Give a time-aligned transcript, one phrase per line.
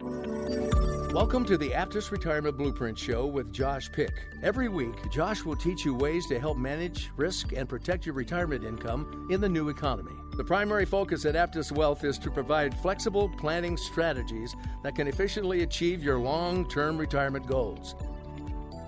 [0.00, 4.12] Welcome to the Aptus Retirement Blueprint Show with Josh Pick.
[4.42, 8.64] Every week, Josh will teach you ways to help manage, risk, and protect your retirement
[8.64, 10.12] income in the new economy.
[10.36, 15.62] The primary focus at Aptus Wealth is to provide flexible planning strategies that can efficiently
[15.62, 17.94] achieve your long term retirement goals.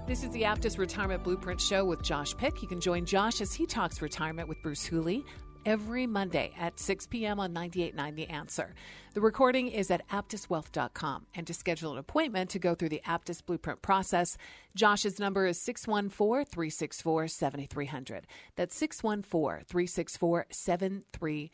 [0.06, 2.62] This is the Aptus Retirement Blueprint Show with Josh Pick.
[2.62, 5.25] You can join Josh as he talks retirement with Bruce Hooley
[5.67, 7.39] every Monday at 6 p.m.
[7.41, 8.75] on 98.9 The Answer.
[9.12, 11.27] The recording is at aptuswealth.com.
[11.34, 14.39] And to schedule an appointment to go through the Aptus Blueprint process,
[14.75, 18.27] Josh's number is 614 364 7300.
[18.55, 21.50] That's 614 364 7300.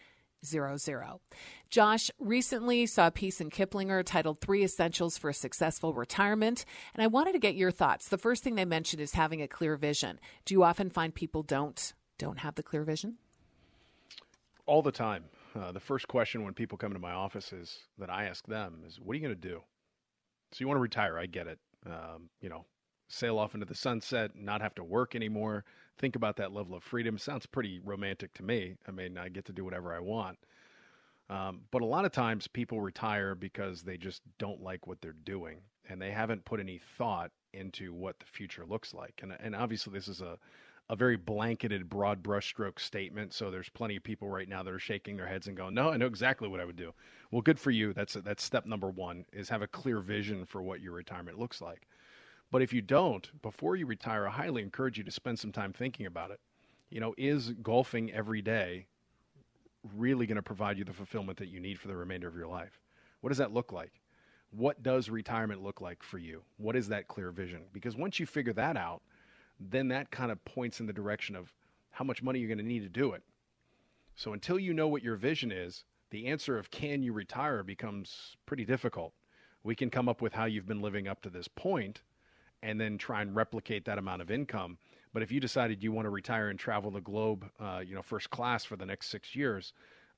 [1.70, 6.64] Josh recently saw a piece in Kiplinger titled Three Essentials for a Successful Retirement.
[6.94, 8.08] And I wanted to get your thoughts.
[8.08, 10.18] The first thing they mentioned is having a clear vision.
[10.44, 13.18] Do you often find people don't don't have the clear vision?
[14.72, 15.24] All the time.
[15.54, 18.82] Uh, the first question when people come into my office is that I ask them
[18.86, 19.62] is, "What are you going to do?"
[20.50, 21.18] So you want to retire?
[21.18, 21.58] I get it.
[21.84, 22.64] Um, you know,
[23.06, 25.66] sail off into the sunset, not have to work anymore.
[25.98, 27.18] Think about that level of freedom.
[27.18, 28.77] Sounds pretty romantic to me.
[28.88, 30.38] I mean, I get to do whatever I want.
[31.28, 35.12] Um, but a lot of times people retire because they just don't like what they're
[35.12, 39.20] doing and they haven't put any thought into what the future looks like.
[39.22, 40.38] And, and obviously, this is a,
[40.92, 43.33] a very blanketed, broad brushstroke statement.
[43.33, 45.89] So there's plenty of people right now that are shaking their heads and going, "No,
[45.89, 46.92] I know exactly what I would do."
[47.30, 47.95] Well, good for you.
[47.95, 51.63] That's that's step number one: is have a clear vision for what your retirement looks
[51.63, 51.89] like.
[52.51, 55.73] But if you don't, before you retire, I highly encourage you to spend some time
[55.73, 56.41] thinking about it.
[56.91, 58.86] You know, is golfing every day
[59.97, 62.48] really going to provide you the fulfillment that you need for the remainder of your
[62.48, 62.79] life?
[63.23, 64.03] What does that look like?
[64.51, 66.42] What does retirement look like for you?
[66.59, 67.63] What is that clear vision?
[67.73, 69.01] Because once you figure that out,
[69.70, 71.52] then that kind of points in the direction of
[71.90, 73.23] how much money you're going to need to do it.
[74.14, 78.36] So until you know what your vision is, the answer of can you retire becomes
[78.46, 79.14] pretty difficult.
[79.62, 82.02] We can come up with how you've been living up to this point
[82.62, 84.78] and then try and replicate that amount of income.
[85.12, 88.02] But if you decided you want to retire and travel the globe, uh, you know,
[88.02, 89.73] first class for the next six years,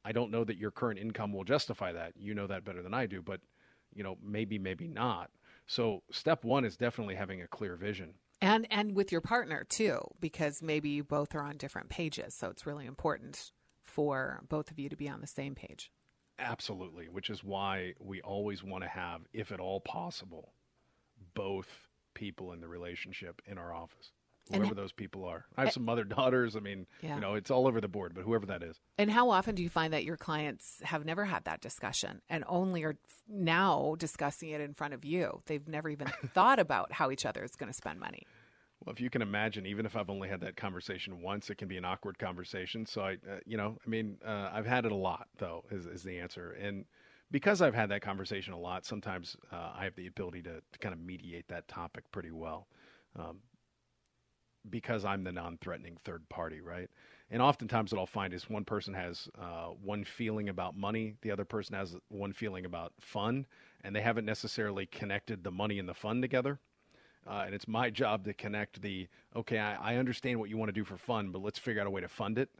[0.04, 2.12] I don't know that your current income will justify that.
[2.16, 3.40] You know that better than I do, but
[3.94, 5.30] you know, maybe, maybe not.
[5.66, 9.98] So step one is definitely having a clear vision and and with your partner too
[10.20, 14.78] because maybe you both are on different pages so it's really important for both of
[14.78, 15.90] you to be on the same page.
[16.38, 20.52] Absolutely which is why we always want to have if at all possible
[21.34, 24.12] both people in the relationship in our office
[24.50, 27.14] whoever and, those people are i have some mother daughters i mean yeah.
[27.14, 29.62] you know it's all over the board but whoever that is and how often do
[29.62, 32.96] you find that your clients have never had that discussion and only are
[33.28, 37.42] now discussing it in front of you they've never even thought about how each other
[37.42, 38.26] is going to spend money
[38.84, 41.68] well, if you can imagine, even if I've only had that conversation once, it can
[41.68, 42.84] be an awkward conversation.
[42.84, 45.86] So I, uh, you know, I mean, uh, I've had it a lot, though, is,
[45.86, 46.52] is the answer.
[46.60, 46.84] And
[47.30, 50.78] because I've had that conversation a lot, sometimes uh, I have the ability to, to
[50.80, 52.68] kind of mediate that topic pretty well.
[53.18, 53.38] Um,
[54.70, 56.88] because I'm the non-threatening third party, right?
[57.30, 61.30] And oftentimes, what I'll find is one person has uh, one feeling about money, the
[61.30, 63.46] other person has one feeling about fun,
[63.82, 66.58] and they haven't necessarily connected the money and the fun together.
[67.26, 69.58] Uh, and it's my job to connect the okay.
[69.58, 71.90] I, I, understand what you want to do for fun, but let's figure out a
[71.90, 72.50] way to fund it.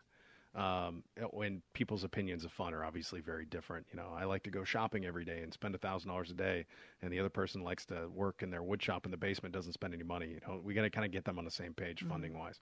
[0.54, 1.02] Um,
[1.32, 3.86] when people's opinions of fun are obviously very different.
[3.90, 6.34] You know, I like to go shopping every day and spend a thousand dollars a
[6.34, 6.64] day,
[7.02, 9.72] and the other person likes to work in their wood shop in the basement, doesn't
[9.72, 10.28] spend any money.
[10.28, 12.10] You know, we got to kind of get them on the same page, mm-hmm.
[12.10, 12.60] funding wise.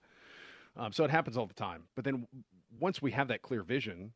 [0.75, 1.83] Um, so it happens all the time.
[1.95, 2.25] But then
[2.79, 4.11] once we have that clear vision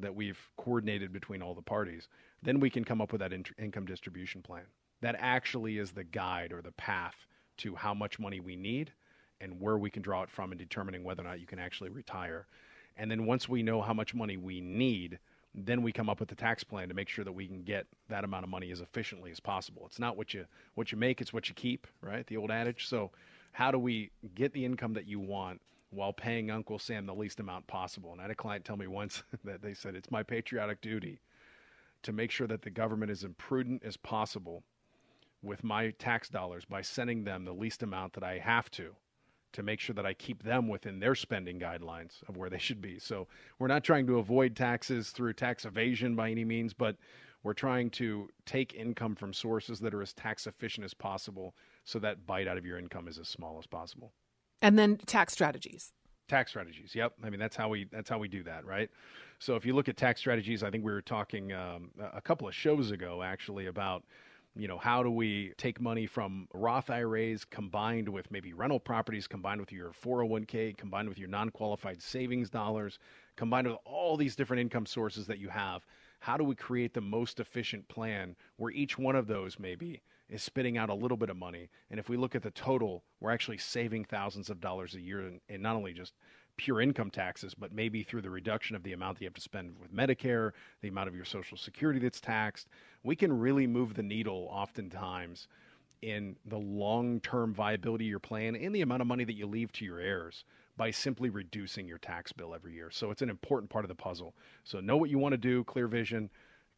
[0.00, 2.08] that we've coordinated between all the parties,
[2.42, 4.64] then we can come up with that in- income distribution plan
[5.04, 7.14] that actually is the guide or the path
[7.58, 8.90] to how much money we need
[9.40, 11.90] and where we can draw it from in determining whether or not you can actually
[11.90, 12.46] retire.
[12.96, 15.18] And then once we know how much money we need,
[15.54, 17.86] then we come up with the tax plan to make sure that we can get
[18.08, 19.82] that amount of money as efficiently as possible.
[19.86, 22.26] It's not what you what you make, it's what you keep, right?
[22.26, 22.88] The old adage.
[22.88, 23.10] So,
[23.52, 25.60] how do we get the income that you want
[25.90, 28.10] while paying Uncle Sam the least amount possible?
[28.10, 31.20] And I had a client tell me once that they said it's my patriotic duty
[32.02, 34.64] to make sure that the government is imprudent as possible
[35.42, 38.96] with my tax dollars by sending them the least amount that I have to
[39.54, 42.80] to make sure that I keep them within their spending guidelines of where they should
[42.80, 42.98] be.
[42.98, 43.26] So
[43.58, 46.96] we're not trying to avoid taxes through tax evasion by any means, but
[47.42, 51.54] we're trying to take income from sources that are as tax efficient as possible
[51.84, 54.12] so that bite out of your income is as small as possible.
[54.62, 55.92] And then tax strategies.
[56.26, 56.94] Tax strategies.
[56.94, 57.14] Yep.
[57.22, 58.88] I mean that's how we that's how we do that, right?
[59.38, 62.48] So if you look at tax strategies, I think we were talking um, a couple
[62.48, 64.04] of shows ago actually about
[64.56, 69.26] you know, how do we take money from Roth IRAs combined with maybe rental properties,
[69.26, 72.98] combined with your 401k, combined with your non qualified savings dollars,
[73.36, 75.84] combined with all these different income sources that you have?
[76.20, 80.42] How do we create the most efficient plan where each one of those maybe is
[80.42, 81.68] spitting out a little bit of money?
[81.90, 85.20] And if we look at the total, we're actually saving thousands of dollars a year
[85.20, 86.14] and, and not only just
[86.56, 89.40] pure income taxes, but maybe through the reduction of the amount that you have to
[89.40, 92.68] spend with Medicare, the amount of your Social Security that's taxed,
[93.02, 95.48] we can really move the needle oftentimes
[96.02, 99.46] in the long term viability of your plan and the amount of money that you
[99.46, 100.44] leave to your heirs
[100.76, 102.90] by simply reducing your tax bill every year.
[102.90, 104.34] So it's an important part of the puzzle.
[104.64, 106.30] So know what you want to do, clear vision,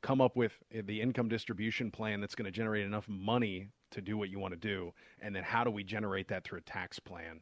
[0.03, 4.17] come up with the income distribution plan that's going to generate enough money to do
[4.17, 6.99] what you want to do, and then how do we generate that through a tax
[6.99, 7.41] plan?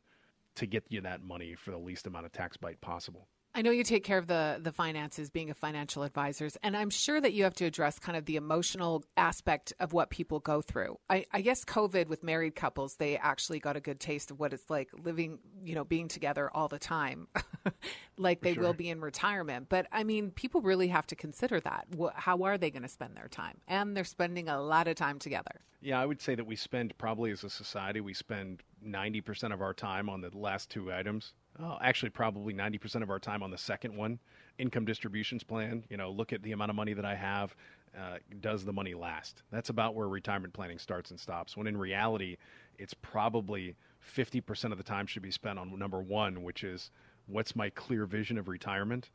[0.57, 3.29] To get you that money for the least amount of tax bite possible.
[3.57, 6.91] I know you take care of the the finances being a financial advisors, and I'm
[6.91, 10.61] sure that you have to address kind of the emotional aspect of what people go
[10.61, 10.99] through.
[11.09, 14.53] I, I, guess COVID with married couples, they actually got a good taste of what
[14.53, 17.29] it's like living, you know, being together all the time,
[18.19, 18.63] like For they sure.
[18.65, 19.69] will be in retirement.
[19.69, 21.87] But I mean, people really have to consider that.
[22.17, 23.59] How are they going to spend their time?
[23.69, 25.61] And they're spending a lot of time together.
[25.81, 29.61] Yeah, I would say that we spend probably as a society, we spend 90% of
[29.63, 33.51] our time on the last two items uh, actually probably 90% of our time on
[33.51, 34.19] the second one.
[34.59, 37.55] Income distributions plan you know look at the amount of money that i have
[37.97, 39.43] uh, does the money last?
[39.53, 42.37] That's about where retirement planning starts and stops when in reality
[42.79, 43.77] it's probably
[44.17, 46.91] 50% of the time should be spent on number one which is
[47.27, 49.11] what's my clear vision of retirement?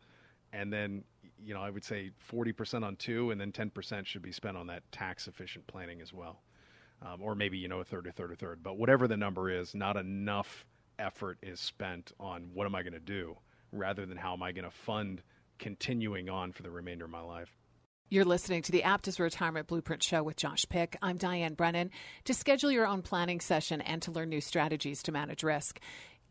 [0.53, 1.03] And then
[1.41, 4.67] you know i would say 40% on two and then 10% should be spent on
[4.67, 6.41] that tax efficient planning as well.
[7.01, 9.49] Um, or maybe you know a third a third a third but whatever the number
[9.49, 10.65] is not enough
[10.99, 13.37] effort is spent on what am I going to do
[13.71, 15.21] rather than how am I going to fund
[15.59, 17.55] continuing on for the remainder of my life.
[18.11, 20.97] You're listening to the Aptus Retirement Blueprint Show with Josh Pick.
[20.99, 21.91] I'm Diane Brennan.
[22.25, 25.79] To schedule your own planning session and to learn new strategies to manage risk,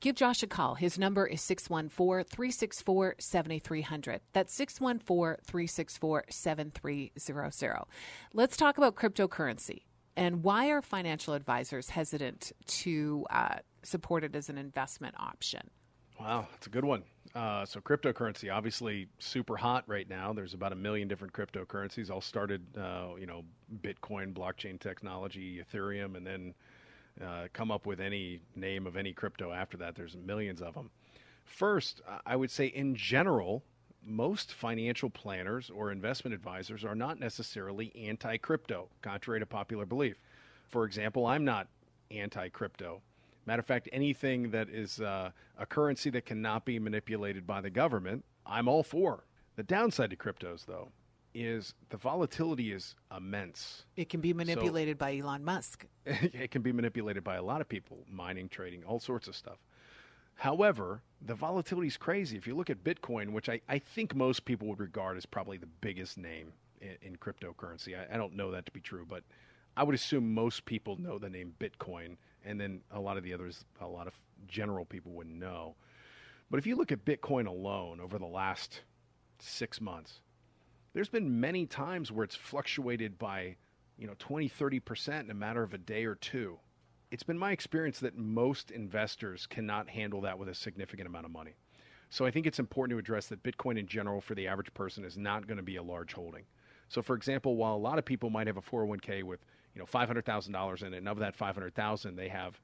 [0.01, 0.75] give Josh a call.
[0.75, 4.21] His number is 614 364 7300.
[4.33, 7.85] That's 614 364 7300.
[8.35, 9.83] Let's talk about cryptocurrency.
[10.17, 15.71] And why are financial advisors hesitant to uh, support it as an investment option?
[16.19, 17.05] Wow, that's a good one.
[17.35, 20.33] Uh, so cryptocurrency, obviously super hot right now.
[20.33, 22.11] There's about a million different cryptocurrencies.
[22.11, 23.45] All started, uh, you know,
[23.83, 26.55] Bitcoin, blockchain technology, Ethereum, and then
[27.25, 29.95] uh, come up with any name of any crypto after that.
[29.95, 30.91] There's millions of them.
[31.45, 33.63] First, I would say in general,
[34.05, 40.17] most financial planners or investment advisors are not necessarily anti crypto, contrary to popular belief.
[40.69, 41.69] For example, I'm not
[42.11, 43.03] anti crypto.
[43.49, 47.71] Matter of fact, anything that is uh, a currency that cannot be manipulated by the
[47.71, 49.25] government, I'm all for.
[49.57, 50.91] The downside to cryptos, though,
[51.33, 53.87] is the volatility is immense.
[53.97, 55.87] It can be manipulated so, by Elon Musk.
[56.05, 59.57] it can be manipulated by a lot of people, mining, trading, all sorts of stuff.
[60.35, 62.37] However, the volatility is crazy.
[62.37, 65.57] If you look at Bitcoin, which I, I think most people would regard as probably
[65.57, 66.53] the biggest name
[66.83, 69.25] in, in cryptocurrency, I, I, don't know that to be true, but
[69.75, 73.35] I would assume most people know the name Bitcoin, and then a lot of the
[73.35, 74.15] others, a lot of
[74.47, 75.75] general people wouldn't know.
[76.51, 78.83] But if you look at Bitcoin alone over the last
[79.39, 80.21] six months,
[80.95, 83.57] there's been many times where it's fluctuated by,
[83.99, 86.59] you know, 20, 30% in a matter of a day or two
[87.11, 91.33] it's been my experience that most investors cannot handle that with a significant amount of
[91.33, 91.57] money.
[92.11, 95.05] So I think it's important to address that Bitcoin in general for the average person
[95.05, 96.45] is not going to be a large holding.
[96.89, 99.41] So for example, while a lot of people might have a 401k with,
[99.79, 102.61] you know, $500,000 in it and of that 500,000 they have,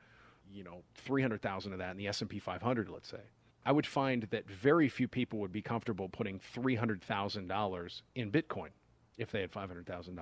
[0.52, 3.21] you know, 300,000 of that in the S&P 500, let's say.
[3.64, 8.71] I would find that very few people would be comfortable putting $300,000 in Bitcoin
[9.16, 10.18] if they had $500,000.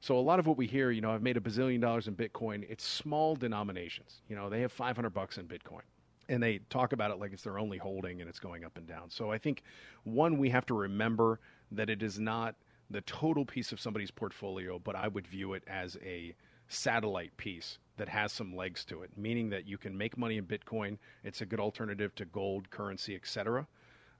[0.00, 2.14] So a lot of what we hear, you know, I've made a bazillion dollars in
[2.14, 2.64] Bitcoin.
[2.68, 4.22] It's small denominations.
[4.28, 5.82] You know, they have 500 bucks in Bitcoin.
[6.28, 8.86] And they talk about it like it's their only holding and it's going up and
[8.86, 9.10] down.
[9.10, 9.64] So I think
[10.04, 11.40] one, we have to remember
[11.72, 12.54] that it is not
[12.92, 16.34] the total piece of somebody's portfolio, but I would view it as a
[16.68, 20.46] satellite piece that has some legs to it, meaning that you can make money in
[20.46, 20.98] Bitcoin.
[21.24, 23.66] It's a good alternative to gold, currency, etc.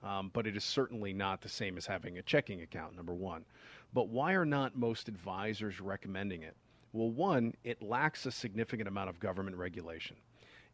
[0.03, 3.45] Um, but it is certainly not the same as having a checking account, number one.
[3.93, 6.55] But why are not most advisors recommending it?
[6.91, 10.15] Well, one, it lacks a significant amount of government regulation.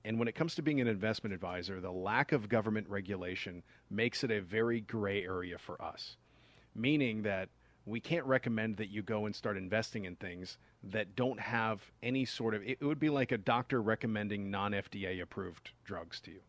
[0.04, 4.24] And when it comes to being an investment advisor, the lack of government regulation makes
[4.24, 6.18] it a very gray area for us,
[6.74, 7.50] meaning that
[7.86, 12.26] we can't recommend that you go and start investing in things that don't have any
[12.26, 16.40] sort of it would be like a doctor recommending non-FDA approved drugs to you.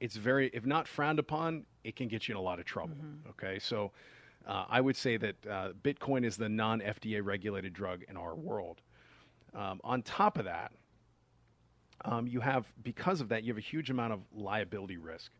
[0.00, 2.96] It's very if not frowned upon, it can get you in a lot of trouble.
[2.96, 3.30] Mm-hmm.
[3.30, 3.58] Okay?
[3.58, 3.92] So
[4.46, 8.82] uh, I would say that uh, Bitcoin is the non-FDA regulated drug in our world.
[9.54, 10.72] Um, on top of that,
[12.04, 15.32] um, you have because of that you have a huge amount of liability risk.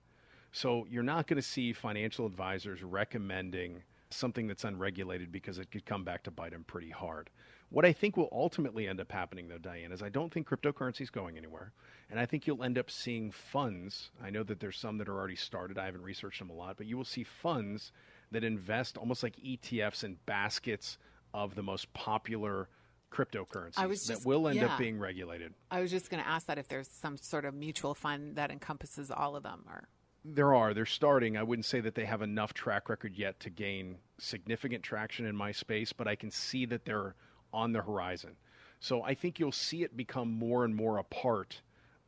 [0.53, 5.85] So you're not going to see financial advisors recommending something that's unregulated because it could
[5.85, 7.31] come back to bite them pretty hard.
[7.69, 11.01] What I think will ultimately end up happening, though, Diane, is I don't think cryptocurrency
[11.01, 11.73] is going anywhere.
[12.11, 14.11] And I think you'll end up seeing funds.
[14.23, 15.77] I know that there's some that are already started.
[15.77, 17.91] I haven't researched them a lot, but you will see funds
[18.31, 20.99] that invest almost like ETFs in baskets
[21.35, 22.69] of the most popular
[23.13, 24.67] cryptocurrencies just, that will end yeah.
[24.67, 25.55] up being regulated.
[25.71, 28.51] I was just going to ask that if there's some sort of mutual fund that
[28.51, 29.89] encompasses all of them or
[30.35, 30.75] there are.
[30.75, 31.37] They're starting.
[31.37, 35.37] I wouldn't say that they have enough track record yet to gain significant traction in
[35.37, 37.15] my space, but I can see that they're
[37.53, 38.33] on the horizon.
[38.81, 41.61] So I think you'll see it become more and more a part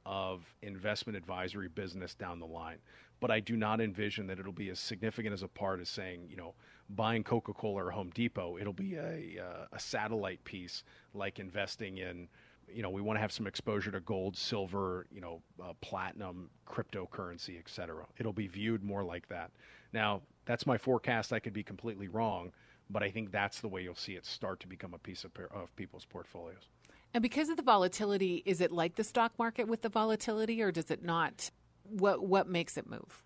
[0.04, 2.78] of investment advisory business down the line.
[3.20, 6.28] But I do not envision that it'll be as significant as a part as saying,
[6.30, 6.54] you know,
[6.88, 8.56] buying Coca Cola or Home Depot.
[8.58, 10.84] It'll be a, uh, a satellite piece
[11.14, 12.28] like investing in
[12.72, 16.50] you know, we want to have some exposure to gold, silver, you know, uh, platinum,
[16.66, 18.06] cryptocurrency, et cetera.
[18.18, 19.50] It'll be viewed more like that.
[19.92, 21.32] Now, that's my forecast.
[21.32, 22.52] I could be completely wrong,
[22.90, 25.32] but I think that's the way you'll see it start to become a piece of,
[25.50, 26.68] of people's portfolios.
[27.14, 30.70] And because of the volatility, is it like the stock market with the volatility, or
[30.70, 31.50] does it not?
[31.84, 33.24] What what makes it move?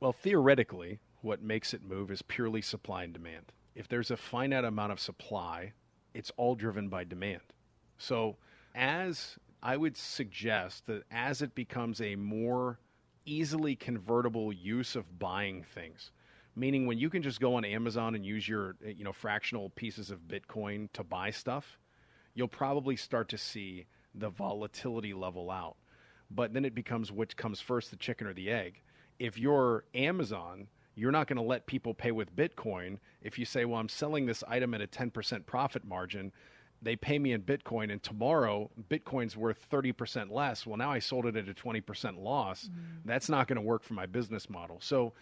[0.00, 3.52] Well, theoretically, what makes it move is purely supply and demand.
[3.74, 5.72] If there's a finite amount of supply,
[6.12, 7.40] it's all driven by demand.
[7.96, 8.36] So
[8.74, 12.78] as I would suggest that as it becomes a more
[13.24, 16.10] easily convertible use of buying things,
[16.56, 19.70] meaning when you can just go on Amazon and use your eh, you know fractional
[19.70, 21.78] pieces of Bitcoin to buy stuff,
[22.34, 25.76] you'll probably start to see the volatility level out.
[26.30, 28.80] But then it becomes which comes first, the chicken or the egg.
[29.18, 33.64] If you're Amazon, you're not going to let people pay with Bitcoin if you say,
[33.64, 36.32] well, I'm selling this item at a 10% profit margin
[36.82, 40.66] they pay me in Bitcoin, and tomorrow Bitcoin's worth 30% less.
[40.66, 42.64] Well, now I sold it at a 20% loss.
[42.64, 42.80] Mm-hmm.
[43.04, 44.78] That's not going to work for my business model.
[44.80, 45.12] So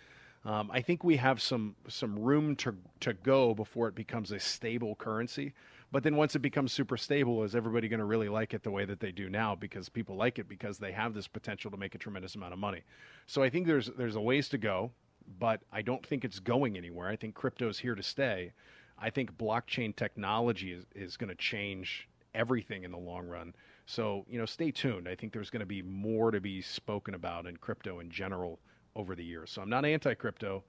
[0.45, 4.41] um, I think we have some some room to to go before it becomes a
[4.41, 5.53] stable currency.
[5.93, 8.71] But then once it becomes super stable, is everybody going to really like it the
[8.71, 9.57] way that they do now?
[9.57, 12.61] Because people like it because they have this potential to make a tremendous amount of
[12.61, 12.83] money.
[13.27, 14.93] So I think there's there's a ways to go,
[15.39, 17.09] but I don't think it's going anywhere.
[17.09, 18.53] I think crypto's here to stay.
[19.01, 23.55] I think blockchain technology is, is going to change everything in the long run.
[23.87, 25.09] So, you know, stay tuned.
[25.09, 28.61] I think there's going to be more to be spoken about in crypto in general
[28.95, 29.51] over the years.
[29.51, 30.63] So I'm not anti crypto.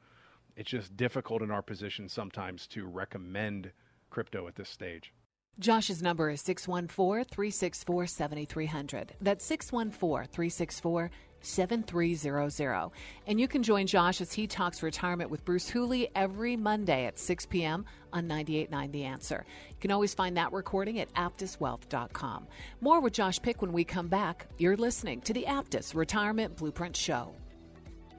[0.55, 3.71] It's just difficult in our position sometimes to recommend
[4.09, 5.13] crypto at this stage.
[5.59, 9.13] Josh's number is 614 364 7300.
[9.21, 11.11] That's 614 364
[11.41, 12.91] 7300.
[13.27, 17.17] And you can join Josh as he talks retirement with Bruce Hooley every Monday at
[17.19, 17.85] 6 p.m.
[18.13, 19.45] on 98.9 The Answer.
[19.69, 22.47] You can always find that recording at aptuswealth.com.
[22.81, 24.47] More with Josh Pick when we come back.
[24.57, 27.33] You're listening to the Aptus Retirement Blueprint Show.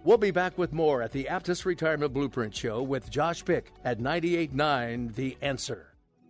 [0.05, 4.01] We'll be back with more at the Aptus Retirement Blueprint Show with Josh Pick at
[4.01, 5.92] 98.9 The Answer.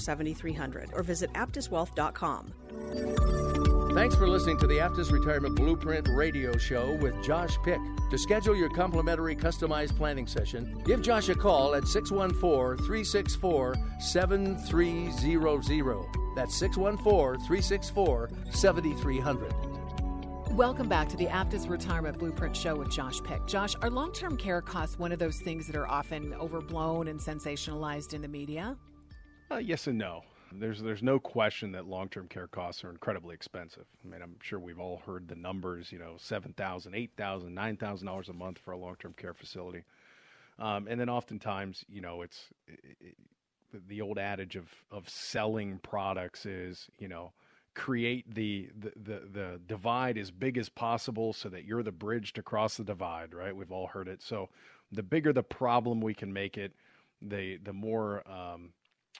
[0.00, 2.54] 7300 or visit aptuswealth.com.
[3.94, 7.80] Thanks for listening to the Aptus Retirement Blueprint radio show with Josh Pick.
[8.10, 16.06] To schedule your complimentary customized planning session, give Josh a call at 614 364 7300.
[16.36, 19.52] That's 614 364 7300.
[20.52, 23.46] Welcome back to the Aptus Retirement Blueprint Show with Josh Pick.
[23.46, 27.18] Josh, are long term care costs one of those things that are often overblown and
[27.18, 28.76] sensationalized in the media?
[29.50, 30.22] Uh, yes and no.
[30.52, 33.84] There's there's no question that long term care costs are incredibly expensive.
[34.04, 35.92] I mean, I'm sure we've all heard the numbers.
[35.92, 39.14] You know, seven thousand, eight thousand, nine thousand dollars a month for a long term
[39.16, 39.84] care facility,
[40.58, 45.78] um, and then oftentimes, you know, it's it, it, the old adage of of selling
[45.78, 47.32] products is, you know,
[47.74, 52.32] create the, the, the the divide as big as possible so that you're the bridge
[52.32, 53.34] to cross the divide.
[53.34, 53.54] Right?
[53.54, 54.20] We've all heard it.
[54.20, 54.48] So,
[54.90, 56.72] the bigger the problem we can make it,
[57.22, 58.70] the the more um,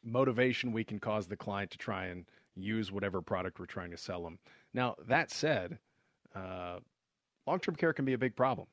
[0.05, 2.25] motivation we can cause the client to try and
[2.57, 4.39] use whatever product we're trying to sell them.
[4.75, 5.79] Now, that said,
[6.35, 6.79] uh,
[7.47, 8.67] long term care can be a big problem.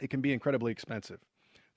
[0.00, 1.20] It can be incredibly expensive.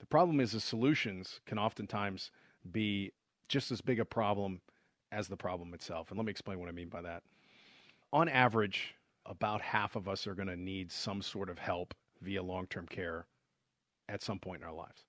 [0.00, 2.30] The problem is the solutions can oftentimes
[2.70, 3.12] be
[3.48, 4.60] just as big a problem
[5.12, 6.10] as the problem itself.
[6.10, 7.22] And let me explain what I mean by that.
[8.12, 8.94] On average,
[9.26, 12.86] about half of us are going to need some sort of help via long term
[12.86, 13.26] care
[14.08, 15.04] at some point in our lives.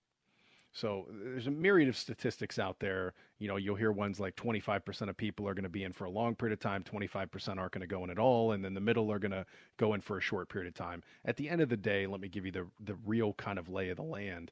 [0.75, 3.13] So there's a myriad of statistics out there.
[3.39, 6.03] You know, you'll hear ones like 25% of people are going to be in for
[6.03, 8.74] a long period of time, 25% aren't going to go in at all, and then
[8.74, 9.46] the middle are going to
[9.77, 11.01] go in for a short period of time.
[11.24, 13.70] At the end of the day, let me give you the the real kind of
[13.70, 14.51] lay of the land.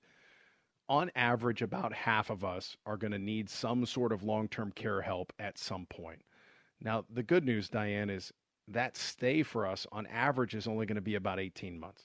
[0.88, 5.01] On average, about half of us are going to need some sort of long-term care
[5.01, 6.22] help at some point.
[6.80, 8.32] Now, the good news, Diane, is
[8.70, 12.03] that stay for us on average is only going to be about 18 months.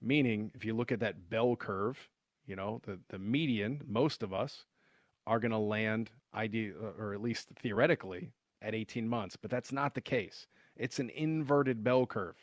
[0.00, 2.08] Meaning, if you look at that bell curve,
[2.46, 4.64] you know, the, the median, most of us
[5.26, 9.36] are going to land, idea, or at least theoretically, at 18 months.
[9.36, 10.46] But that's not the case.
[10.76, 12.36] It's an inverted bell curve.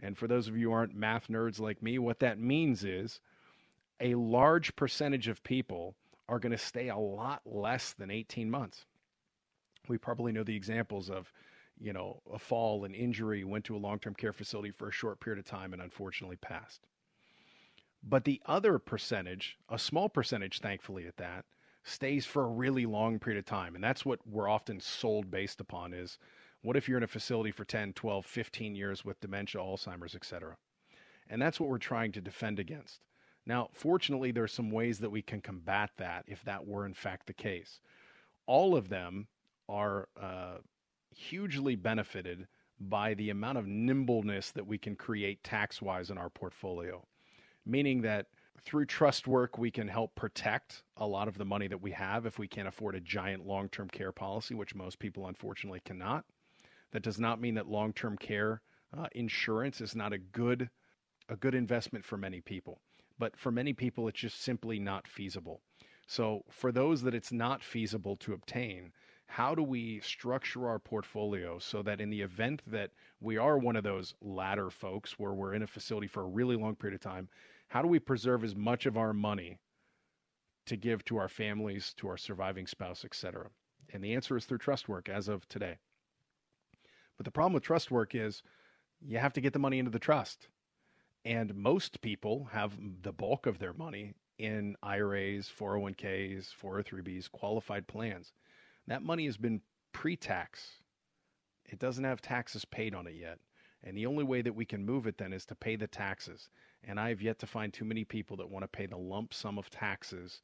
[0.00, 3.20] And for those of you who aren't math nerds like me, what that means is
[4.00, 5.94] a large percentage of people
[6.28, 8.86] are going to stay a lot less than 18 months.
[9.88, 11.30] We probably know the examples of,
[11.78, 14.92] you know, a fall, an injury, went to a long term care facility for a
[14.92, 16.86] short period of time and unfortunately passed.
[18.06, 21.46] But the other percentage, a small percentage, thankfully, at that,
[21.84, 23.74] stays for a really long period of time.
[23.74, 26.18] And that's what we're often sold based upon is
[26.60, 30.24] what if you're in a facility for 10, 12, 15 years with dementia, Alzheimer's, et
[30.24, 30.58] cetera?
[31.30, 33.00] And that's what we're trying to defend against.
[33.46, 36.94] Now, fortunately, there are some ways that we can combat that if that were in
[36.94, 37.80] fact the case.
[38.46, 39.28] All of them
[39.66, 40.58] are uh,
[41.14, 46.28] hugely benefited by the amount of nimbleness that we can create tax wise in our
[46.28, 47.06] portfolio
[47.66, 48.26] meaning that
[48.64, 52.24] through trust work, we can help protect a lot of the money that we have
[52.24, 56.24] if we can't afford a giant long term care policy, which most people unfortunately cannot.
[56.92, 58.62] That does not mean that long term care
[58.96, 60.70] uh, insurance is not a good,
[61.28, 62.80] a good investment for many people.
[63.18, 65.60] But for many people, it's just simply not feasible.
[66.06, 68.92] So, for those that it's not feasible to obtain,
[69.26, 73.76] how do we structure our portfolio so that in the event that we are one
[73.76, 77.00] of those latter folks where we're in a facility for a really long period of
[77.00, 77.28] time,
[77.74, 79.58] how do we preserve as much of our money
[80.64, 83.50] to give to our families, to our surviving spouse, etc.?
[83.92, 85.78] And the answer is through trust work as of today.
[87.16, 88.44] But the problem with trust work is
[89.00, 90.46] you have to get the money into the trust.
[91.24, 98.30] And most people have the bulk of their money in IRAs, 401ks, 403bs, qualified plans.
[98.86, 99.60] That money has been
[99.92, 100.74] pre tax.
[101.64, 103.40] It doesn't have taxes paid on it yet.
[103.82, 106.48] And the only way that we can move it then is to pay the taxes.
[106.86, 109.32] And I have yet to find too many people that want to pay the lump
[109.32, 110.42] sum of taxes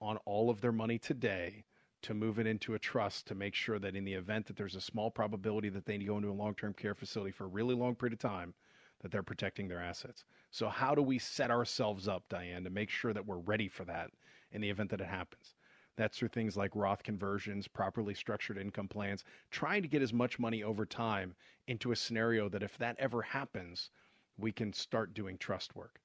[0.00, 1.64] on all of their money today
[2.02, 4.76] to move it into a trust to make sure that in the event that there's
[4.76, 7.48] a small probability that they need to go into a long-term care facility for a
[7.48, 8.54] really long period of time
[9.00, 10.24] that they're protecting their assets.
[10.50, 13.84] So how do we set ourselves up, Diane, to make sure that we're ready for
[13.84, 14.10] that
[14.52, 15.54] in the event that it happens?
[15.96, 20.38] That's through things like Roth conversions, properly structured income plans, trying to get as much
[20.38, 21.34] money over time
[21.66, 23.90] into a scenario that if that ever happens,
[24.40, 26.00] we can start doing trust work.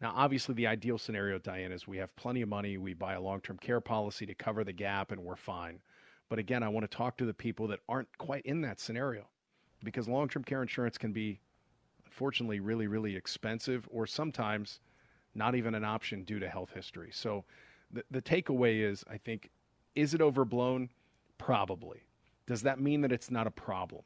[0.00, 3.20] Now, obviously, the ideal scenario, Diane, is we have plenty of money, we buy a
[3.20, 5.80] long term care policy to cover the gap, and we're fine.
[6.28, 9.28] But again, I want to talk to the people that aren't quite in that scenario
[9.84, 11.40] because long term care insurance can be,
[12.04, 14.80] unfortunately, really, really expensive or sometimes
[15.34, 17.10] not even an option due to health history.
[17.12, 17.44] So
[17.92, 19.50] the, the takeaway is I think,
[19.94, 20.88] is it overblown?
[21.38, 22.02] Probably.
[22.46, 24.02] Does that mean that it's not a problem?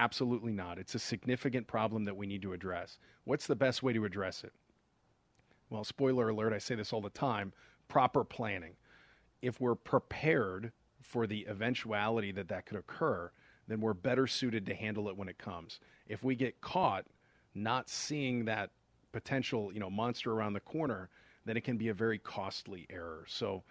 [0.00, 0.78] Absolutely not.
[0.78, 2.96] It's a significant problem that we need to address.
[3.24, 4.54] What's the best way to address it?
[5.68, 7.52] Well, spoiler alert, I say this all the time
[7.86, 8.72] proper planning.
[9.42, 13.30] If we're prepared for the eventuality that that could occur,
[13.68, 15.80] then we're better suited to handle it when it comes.
[16.06, 17.04] If we get caught
[17.54, 18.70] not seeing that
[19.12, 21.10] potential, you know, monster around the corner,
[21.44, 23.24] then it can be a very costly error.
[23.28, 23.64] So,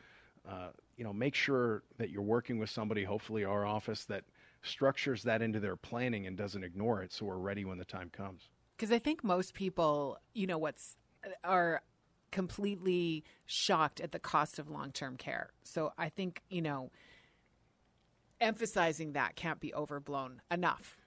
[0.48, 4.26] uh, you know, make sure that you're working with somebody, hopefully our office, that
[4.62, 8.10] structures that into their planning and doesn't ignore it so we're ready when the time
[8.10, 8.50] comes.
[8.78, 10.96] Because I think most people, you know, what's
[11.26, 11.82] uh, are
[12.32, 15.50] completely shocked at the cost of long-term care.
[15.64, 16.92] So I think, you know,
[18.40, 20.98] emphasizing that can't be overblown enough.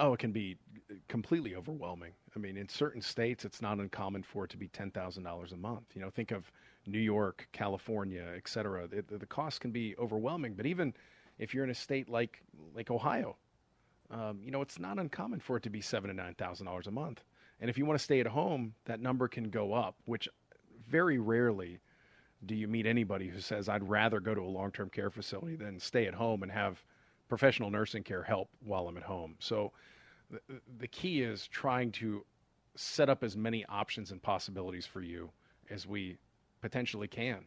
[0.00, 0.56] Oh, it can be
[0.90, 2.12] uh, completely overwhelming.
[2.34, 5.52] I mean, in certain states, it's not uncommon for it to be ten thousand dollars
[5.52, 5.86] a month.
[5.94, 6.50] You know, think of
[6.86, 8.86] New York, California, et cetera.
[8.86, 10.54] The, the cost can be overwhelming.
[10.54, 10.94] But even
[11.38, 12.42] if you're in a state like
[12.74, 13.36] like Ohio,
[14.10, 16.86] um, you know, it's not uncommon for it to be seven to nine thousand dollars
[16.86, 17.24] a month.
[17.60, 19.96] And if you want to stay at home, that number can go up.
[20.04, 20.28] Which
[20.88, 21.80] very rarely
[22.46, 25.78] do you meet anybody who says, "I'd rather go to a long-term care facility than
[25.80, 26.82] stay at home and have
[27.28, 29.72] professional nursing care help while I'm at home." So
[30.30, 30.40] the,
[30.78, 32.24] the key is trying to
[32.76, 35.30] set up as many options and possibilities for you
[35.68, 36.16] as we
[36.60, 37.44] potentially can.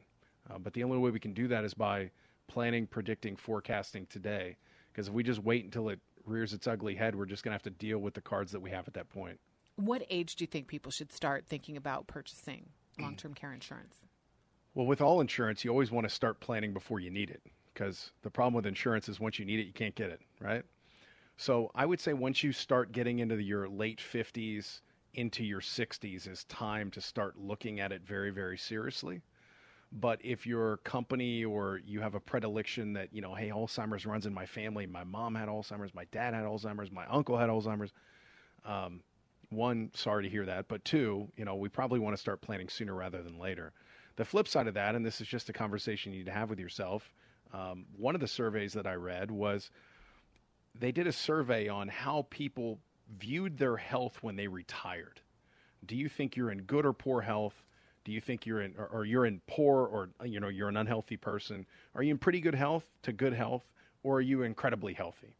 [0.50, 2.10] Uh, but the only way we can do that is by
[2.52, 4.58] planning, predicting, forecasting today.
[4.92, 7.56] Because if we just wait until it rears its ugly head, we're just going to
[7.56, 9.40] have to deal with the cards that we have at that point.
[9.78, 12.68] What age do you think people should start thinking about purchasing
[13.00, 13.96] long term care insurance?
[14.76, 17.42] Well, with all insurance, you always want to start planning before you need it.
[17.74, 20.64] Because the problem with insurance is once you need it, you can't get it, right?
[21.38, 24.82] So I would say once you start getting into your late 50s,
[25.14, 29.22] into your 60s, is time to start looking at it very, very seriously.
[29.92, 34.26] But if your company or you have a predilection that, you know, hey, Alzheimer's runs
[34.26, 37.92] in my family, my mom had Alzheimer's, my dad had Alzheimer's, my uncle had Alzheimer's,
[38.66, 39.02] um,
[39.50, 40.70] one, sorry to hear that.
[40.70, 43.74] But two, you know, we probably want to start planning sooner rather than later.
[44.16, 46.50] The flip side of that, and this is just a conversation you need to have
[46.50, 47.12] with yourself,
[47.54, 49.72] um, one of the surveys that I read was
[50.80, 52.80] they did a survey on how people
[53.20, 55.20] viewed their health when they retired.
[55.86, 57.62] Do you think you're in good or poor health?
[58.04, 60.78] Do you think you're in, or, or, you're in poor, or you know you're an
[60.78, 61.66] unhealthy person?
[61.94, 63.64] Are you in pretty good health to good health,
[64.04, 65.36] or are you incredibly healthy?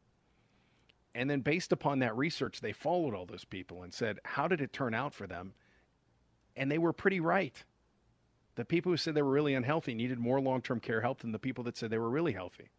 [1.16, 4.62] And then, based upon that research, they followed all those people and said, how did
[4.62, 5.54] it turn out for them?
[6.56, 7.64] And they were pretty right.
[8.56, 11.40] The people who said they were really unhealthy needed more long-term care help than the
[11.40, 12.70] people that said they were really healthy.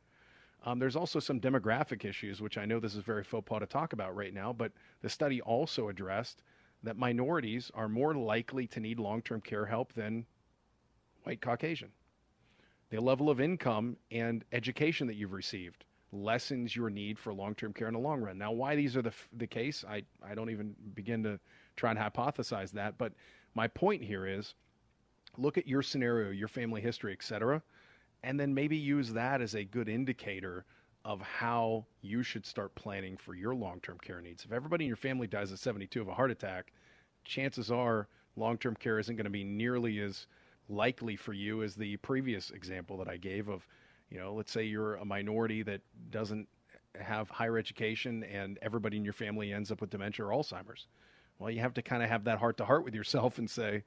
[0.64, 3.66] Um, there's also some demographic issues, which I know this is very faux pas to
[3.66, 6.42] talk about right now, but the study also addressed
[6.82, 10.26] that minorities are more likely to need long term care help than
[11.24, 11.90] white Caucasian.
[12.90, 17.72] The level of income and education that you've received lessens your need for long term
[17.72, 18.36] care in the long run.
[18.36, 21.38] Now, why these are the, the case, I, I don't even begin to
[21.76, 23.12] try and hypothesize that, but
[23.54, 24.54] my point here is
[25.38, 27.62] look at your scenario, your family history, et cetera
[28.22, 30.64] and then maybe use that as a good indicator
[31.04, 34.44] of how you should start planning for your long term care needs.
[34.44, 36.72] If everybody in your family dies at 72 of a heart attack,
[37.24, 40.26] chances are long term care isn't going to be nearly as
[40.68, 43.66] likely for you as the previous example that I gave of,
[44.10, 46.48] you know, let's say you're a minority that doesn't
[47.00, 50.86] have higher education and everybody in your family ends up with dementia or Alzheimer's.
[51.38, 53.82] Well, you have to kind of have that heart to heart with yourself and say,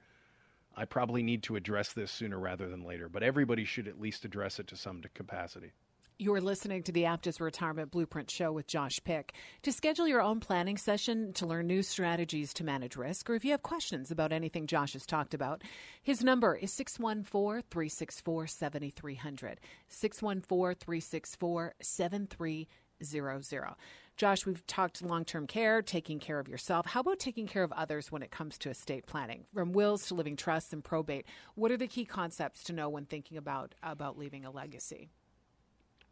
[0.75, 4.25] I probably need to address this sooner rather than later, but everybody should at least
[4.25, 5.71] address it to some capacity.
[6.17, 9.33] You're listening to the Aptus Retirement Blueprint Show with Josh Pick.
[9.63, 13.43] To schedule your own planning session to learn new strategies to manage risk, or if
[13.43, 15.61] you have questions about anything Josh has talked about,
[16.01, 19.59] his number is 614 364 7300.
[19.89, 23.75] 614 364 7300.
[24.15, 26.85] Josh, we've talked long term care, taking care of yourself.
[26.85, 29.43] How about taking care of others when it comes to estate planning?
[29.53, 31.25] From wills to living trusts and probate,
[31.55, 35.09] what are the key concepts to know when thinking about, about leaving a legacy?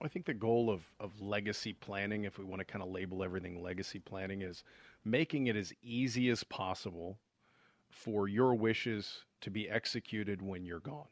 [0.03, 3.23] I think the goal of, of legacy planning, if we want to kind of label
[3.23, 4.63] everything legacy planning, is
[5.05, 7.17] making it as easy as possible
[7.89, 11.07] for your wishes to be executed when you're gone.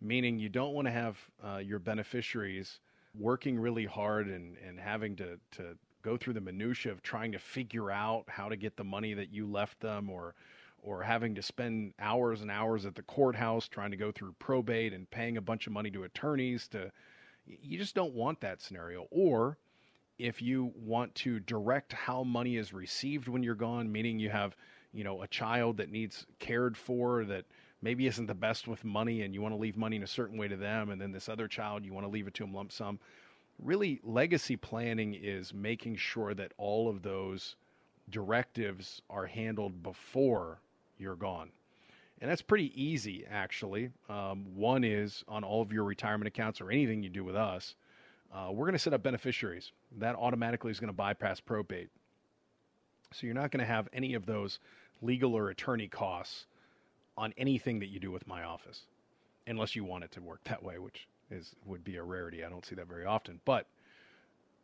[0.00, 2.78] Meaning, you don't want to have uh, your beneficiaries
[3.18, 7.38] working really hard and, and having to, to go through the minutia of trying to
[7.38, 10.34] figure out how to get the money that you left them or
[10.82, 14.92] or having to spend hours and hours at the courthouse trying to go through probate
[14.92, 16.92] and paying a bunch of money to attorneys to
[17.46, 19.06] you just don't want that scenario.
[19.10, 19.58] Or
[20.18, 24.56] if you want to direct how money is received when you're gone meaning you have
[24.92, 27.44] you know a child that needs cared for that
[27.82, 30.38] maybe isn't the best with money and you want to leave money in a certain
[30.38, 32.54] way to them and then this other child you want to leave it to them
[32.54, 32.98] lump sum.
[33.62, 37.56] Really legacy planning is making sure that all of those
[38.10, 40.60] directives are handled before
[40.98, 41.50] you're gone
[42.24, 43.90] and that's pretty easy actually.
[44.08, 47.74] Um, one is on all of your retirement accounts or anything you do with us
[48.34, 49.70] uh, we're going to set up beneficiaries.
[49.98, 51.88] That automatically is going to bypass probate.
[53.12, 54.58] So you're not going to have any of those
[55.02, 56.46] legal or attorney costs
[57.16, 58.82] on anything that you do with my office,
[59.46, 62.44] unless you want it to work that way, which is would be a rarity.
[62.44, 63.68] I don't see that very often, but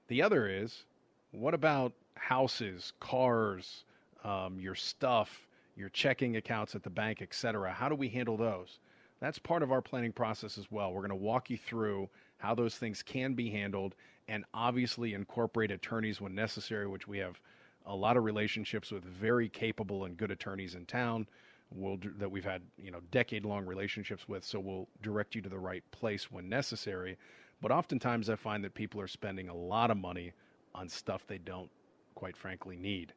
[0.08, 0.84] The other is,
[1.30, 3.84] what about houses, cars,
[4.24, 5.46] um, your stuff,
[5.76, 7.72] your checking accounts at the bank, etc.?
[7.72, 8.78] How do we handle those?
[9.20, 10.92] That's part of our planning process as well.
[10.92, 13.94] We're going to walk you through how those things can be handled
[14.28, 17.40] and obviously incorporate attorneys when necessary, which we have
[17.86, 21.26] a lot of relationships with very capable and good attorneys in town
[21.72, 24.44] we'll, that we've had you know decade long relationships with.
[24.44, 27.16] So we'll direct you to the right place when necessary.
[27.60, 30.32] But oftentimes I find that people are spending a lot of money
[30.74, 31.70] on stuff they don't,
[32.14, 33.12] quite frankly, need.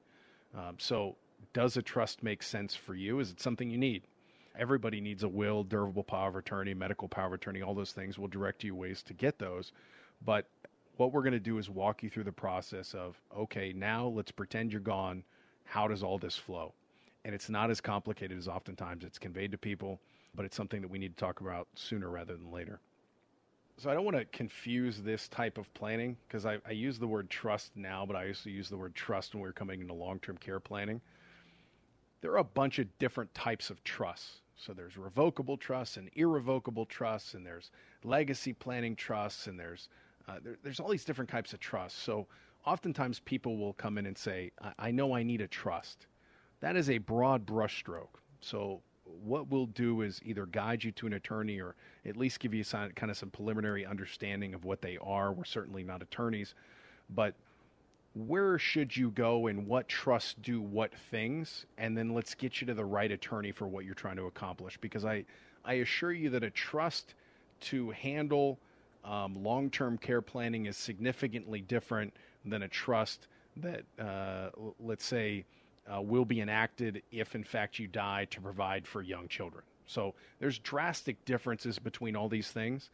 [0.55, 1.15] Um, so
[1.53, 3.19] does a trust make sense for you?
[3.19, 4.07] Is it something you need?
[4.57, 8.19] Everybody needs a will, durable power of attorney, medical power of attorney, all those things.
[8.19, 9.71] We'll direct you ways to get those.
[10.23, 10.47] But
[10.97, 14.31] what we're going to do is walk you through the process of okay, now let's
[14.31, 15.23] pretend you're gone.
[15.65, 16.73] How does all this flow?
[17.25, 19.99] And it's not as complicated as oftentimes it's conveyed to people,
[20.35, 22.79] but it's something that we need to talk about sooner rather than later.
[23.77, 27.07] So I don't want to confuse this type of planning because I, I, use the
[27.07, 29.81] word trust now, but I used to use the word trust when we were coming
[29.81, 31.01] into long term care planning.
[32.23, 34.39] There are a bunch of different types of trusts.
[34.55, 37.69] So there's revocable trusts and irrevocable trusts, and there's
[38.05, 39.89] legacy planning trusts, and there's
[40.29, 42.01] uh, there, there's all these different types of trusts.
[42.01, 42.27] So
[42.65, 46.07] oftentimes people will come in and say, I, I know I need a trust.
[46.61, 48.15] That is a broad brushstroke.
[48.39, 52.53] So what we'll do is either guide you to an attorney or at least give
[52.53, 55.33] you some, kind of some preliminary understanding of what they are.
[55.33, 56.55] We're certainly not attorneys,
[57.09, 57.35] but
[58.15, 61.65] where should you go and what trusts do what things?
[61.77, 64.77] And then let's get you to the right attorney for what you're trying to accomplish.
[64.77, 65.25] Because i
[65.65, 67.15] i assure you that a trust
[67.61, 68.59] to handle
[69.05, 72.13] um, long-term care planning is significantly different
[72.45, 74.49] than a trust that uh,
[74.79, 75.45] let's say
[75.93, 79.63] uh, will be enacted if in fact you die to provide for young children.
[79.85, 82.89] So there's drastic differences between all these things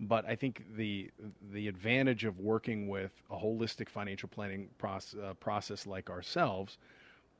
[0.00, 1.10] but I think the
[1.52, 6.78] the advantage of working with a holistic financial planning process, uh, process like ourselves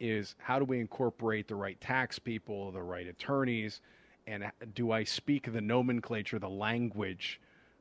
[0.01, 3.81] is how do we incorporate the right tax people, the right attorneys,
[4.27, 7.41] and do I speak the nomenclature, the language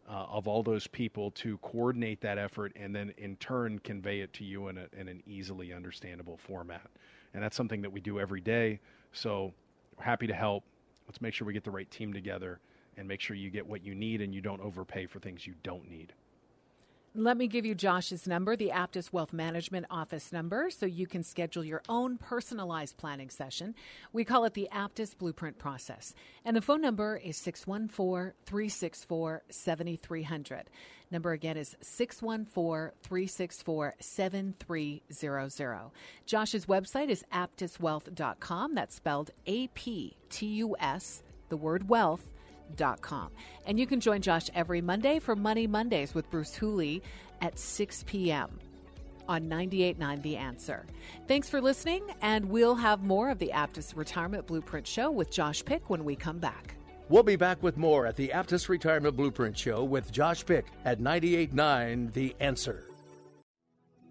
[0.10, 4.32] uh, of all those people to coordinate that effort and then in turn convey it
[4.34, 6.88] to you in, a, in an easily understandable format.
[7.34, 8.80] And that's something that we do every day.
[9.12, 9.54] So
[10.00, 10.64] happy to help.
[11.08, 12.60] Let's make sure we get the right team together
[12.98, 15.54] and make sure you get what you need and you don't overpay for things you
[15.64, 16.14] don't need.
[17.20, 21.24] Let me give you Josh's number, the Aptus Wealth Management Office number, so you can
[21.24, 23.74] schedule your own personalized planning session.
[24.14, 26.14] We call it the Aptus Blueprint Process.
[26.46, 30.70] And the phone number is 614 364 7300.
[31.10, 35.80] Number again is 614 364 7300.
[36.28, 38.76] Josh's website is aptuswealth.com.
[38.76, 42.30] That's spelled A P T U S, the word wealth
[43.02, 43.32] com.
[43.66, 47.02] And you can join Josh every Monday for Money Mondays with Bruce Hooley
[47.42, 48.60] at 6 p.m.
[49.28, 50.86] on 98.9 The Answer.
[51.28, 55.64] Thanks for listening, and we'll have more of the Aptus Retirement Blueprint Show with Josh
[55.64, 56.76] Pick when we come back.
[57.10, 61.00] We'll be back with more at the Aptus Retirement Blueprint Show with Josh Pick at
[61.00, 62.87] 98.9 The Answer.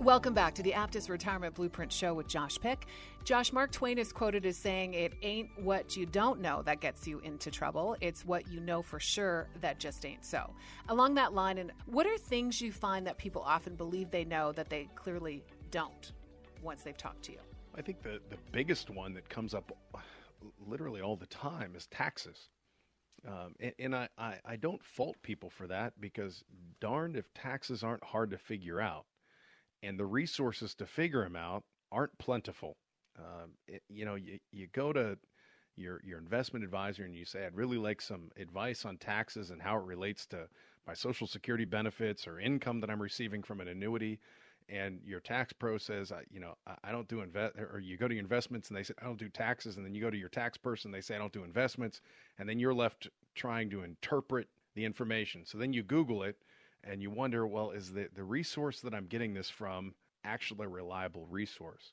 [0.00, 2.86] Welcome back to the Aptus Retirement Blueprint Show with Josh Pick.
[3.22, 7.06] Josh, Mark Twain is quoted as saying, It ain't what you don't know that gets
[7.06, 7.94] you into trouble.
[8.00, 10.54] It's what you know for sure that just ain't so.
[10.88, 14.52] Along that line, and what are things you find that people often believe they know
[14.52, 16.12] that they clearly don't
[16.62, 17.40] once they've talked to you?
[17.76, 19.70] I think the, the biggest one that comes up
[20.66, 22.48] literally all the time is taxes.
[23.28, 26.42] Um, and, and I, I, I don't fault people for that because
[26.80, 29.04] darned if taxes aren't hard to figure out
[29.82, 32.76] and the resources to figure them out aren't plentiful.
[33.18, 35.18] Um, it, you know, you, you go to
[35.76, 39.60] your your investment advisor and you say, "I'd really like some advice on taxes and
[39.60, 40.48] how it relates to
[40.86, 44.20] my Social Security benefits or income that I'm receiving from an annuity."
[44.68, 48.08] And your tax pro says, I, "You know, I don't do invest." Or you go
[48.08, 50.16] to your investments and they say, "I don't do taxes," and then you go to
[50.18, 52.00] your tax person, they say, "I don't do investments,"
[52.38, 55.44] and then you're left trying to interpret the information.
[55.44, 56.36] So then you Google it
[56.84, 60.68] and you wonder, well, is the, the resource that I'm getting this from actually a
[60.68, 61.92] reliable resource?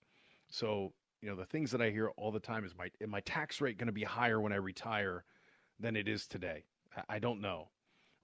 [0.50, 3.60] So, you know, the things that I hear all the time is my, my tax
[3.60, 5.24] rate going to be higher when I retire
[5.80, 6.64] than it is today?
[7.10, 7.70] I don't know.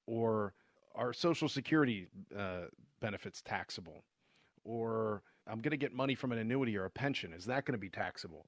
[0.08, 0.54] Or
[0.95, 2.65] are Social Security uh,
[3.02, 4.04] benefits taxable?
[4.63, 7.34] Or I'm going to get money from an annuity or a pension.
[7.34, 8.45] Is that going to be taxable?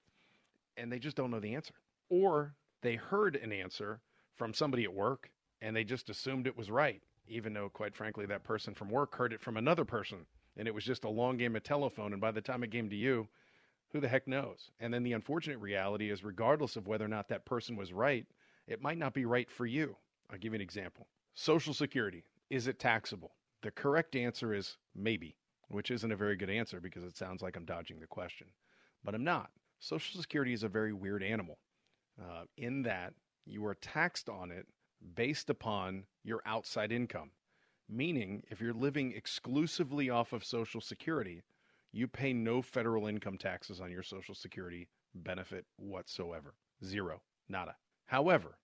[0.77, 1.73] And they just don't know the answer.
[2.09, 3.99] Or they heard an answer
[4.35, 5.29] from somebody at work
[5.61, 9.15] and they just assumed it was right, even though, quite frankly, that person from work
[9.15, 10.25] heard it from another person
[10.57, 12.13] and it was just a long game of telephone.
[12.13, 13.27] And by the time it came to you,
[13.91, 14.71] who the heck knows?
[14.79, 18.25] And then the unfortunate reality is, regardless of whether or not that person was right,
[18.67, 19.95] it might not be right for you.
[20.31, 23.33] I'll give you an example Social Security, is it taxable?
[23.61, 25.35] The correct answer is maybe,
[25.69, 28.47] which isn't a very good answer because it sounds like I'm dodging the question.
[29.03, 29.51] But I'm not.
[29.79, 31.57] Social Security is a very weird animal
[32.21, 33.13] uh, in that
[33.45, 34.65] you are taxed on it
[35.13, 37.31] based upon your outside income.
[37.87, 41.43] Meaning, if you're living exclusively off of Social Security,
[41.91, 46.55] you pay no federal income taxes on your Social Security benefit whatsoever.
[46.83, 47.21] Zero.
[47.47, 47.75] Nada.
[48.07, 48.57] However,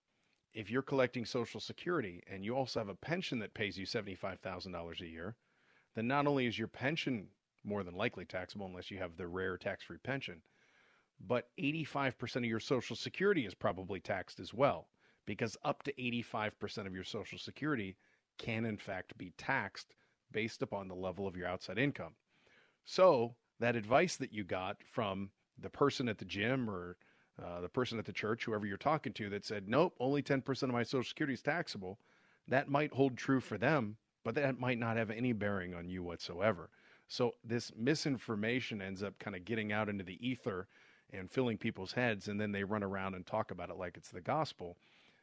[0.54, 5.02] if you're collecting Social Security and you also have a pension that pays you $75,000
[5.02, 5.36] a year,
[5.96, 7.28] then not only is your pension
[7.64, 10.42] more than likely taxable unless you have the rare tax free pension,
[11.20, 14.88] but 85% of your Social Security is probably taxed as well,
[15.32, 17.96] because up to 85% of your Social Security
[18.38, 19.94] can, in fact, be taxed
[20.34, 22.14] based upon the level of your outside income.
[22.84, 26.98] So, that advice that you got from the person at the gym or
[27.42, 30.64] uh, the person at the church, whoever you're talking to, that said, nope, only 10%
[30.64, 31.98] of my Social Security is taxable,
[32.50, 36.04] that might hold true for them, but that might not have any bearing on you
[36.04, 36.70] whatsoever.
[37.08, 40.68] So this misinformation ends up kind of getting out into the ether
[41.14, 44.10] and filling people's heads, and then they run around and talk about it like it's
[44.10, 44.78] the gospel.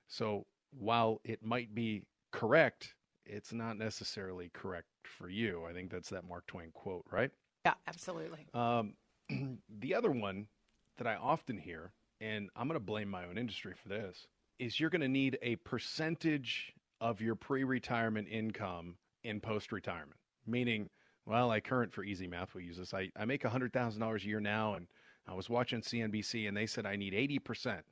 [0.09, 2.95] So while it might be correct,
[3.25, 5.65] it's not necessarily correct for you.
[5.69, 7.31] I think that's that Mark Twain quote, right?
[7.65, 8.47] Yeah, absolutely.
[8.55, 8.95] Um,
[9.81, 10.49] the other one
[10.97, 14.27] that I often hear and I'm going to blame my own industry for this,
[14.59, 20.19] is you're going to need a percentage of your pre retirement income in post retirement.
[20.47, 20.89] Meaning,
[21.27, 22.95] well, I current for easy math, we use this.
[22.95, 24.87] I, I make $100,000 a year now, and
[25.29, 27.83] I was watching CNBC and they said I need 80%.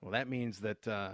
[0.00, 1.12] Well, that means that uh,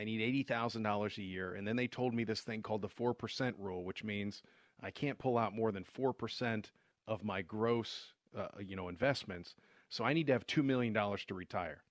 [0.00, 1.54] I need $80,000 a year.
[1.54, 4.42] And then they told me this thing called the 4% rule, which means
[4.82, 6.64] I can't pull out more than 4%
[7.06, 9.54] of my gross, uh, you know, investments.
[9.90, 11.82] So I need to have $2 million to retire.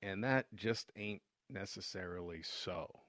[0.00, 3.00] And that just ain't necessarily so.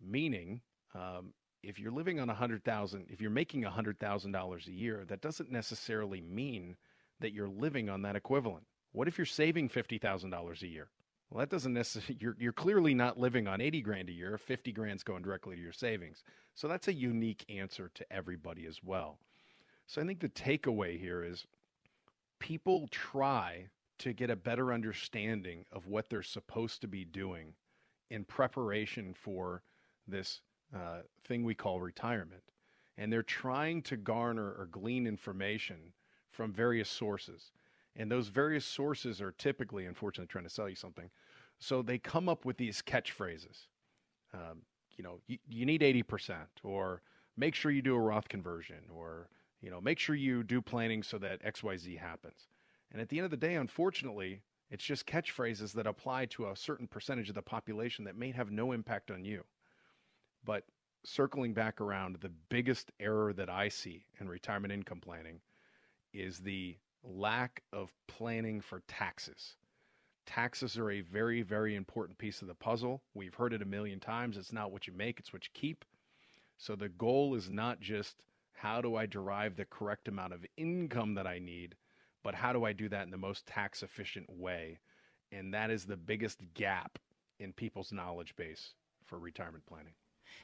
[0.00, 0.60] Meaning,
[0.94, 1.32] um,
[1.64, 4.72] if you're living on a hundred thousand, if you're making a hundred thousand dollars a
[4.72, 6.76] year, that doesn't necessarily mean
[7.18, 8.64] that you're living on that equivalent.
[8.92, 10.88] What if you're saving fifty thousand dollars a year?
[11.30, 12.18] Well, that doesn't necessarily.
[12.20, 14.38] You're you're clearly not living on eighty grand a year.
[14.38, 16.24] Fifty grand's going directly to your savings.
[16.54, 19.18] So that's a unique answer to everybody as well.
[19.86, 21.46] So I think the takeaway here is
[22.38, 27.54] people try to get a better understanding of what they're supposed to be doing
[28.10, 29.62] in preparation for
[30.06, 30.40] this
[30.74, 32.42] uh, thing we call retirement.
[32.96, 35.92] And they're trying to garner or glean information
[36.30, 37.52] from various sources.
[37.98, 41.10] And those various sources are typically, unfortunately, trying to sell you something.
[41.58, 43.66] So they come up with these catchphrases.
[44.32, 44.62] Um,
[44.96, 47.02] you know, you, you need 80%, or
[47.36, 49.28] make sure you do a Roth conversion, or,
[49.60, 52.46] you know, make sure you do planning so that XYZ happens.
[52.92, 56.56] And at the end of the day, unfortunately, it's just catchphrases that apply to a
[56.56, 59.44] certain percentage of the population that may have no impact on you.
[60.44, 60.64] But
[61.04, 65.40] circling back around, the biggest error that I see in retirement income planning
[66.12, 69.56] is the lack of planning for taxes.
[70.26, 73.02] Taxes are a very, very important piece of the puzzle.
[73.14, 74.36] We've heard it a million times.
[74.36, 75.84] It's not what you make, it's what you keep.
[76.58, 78.16] So the goal is not just
[78.52, 81.76] how do I derive the correct amount of income that I need,
[82.24, 84.80] but how do I do that in the most tax efficient way?
[85.30, 86.98] And that is the biggest gap
[87.38, 89.94] in people's knowledge base for retirement planning.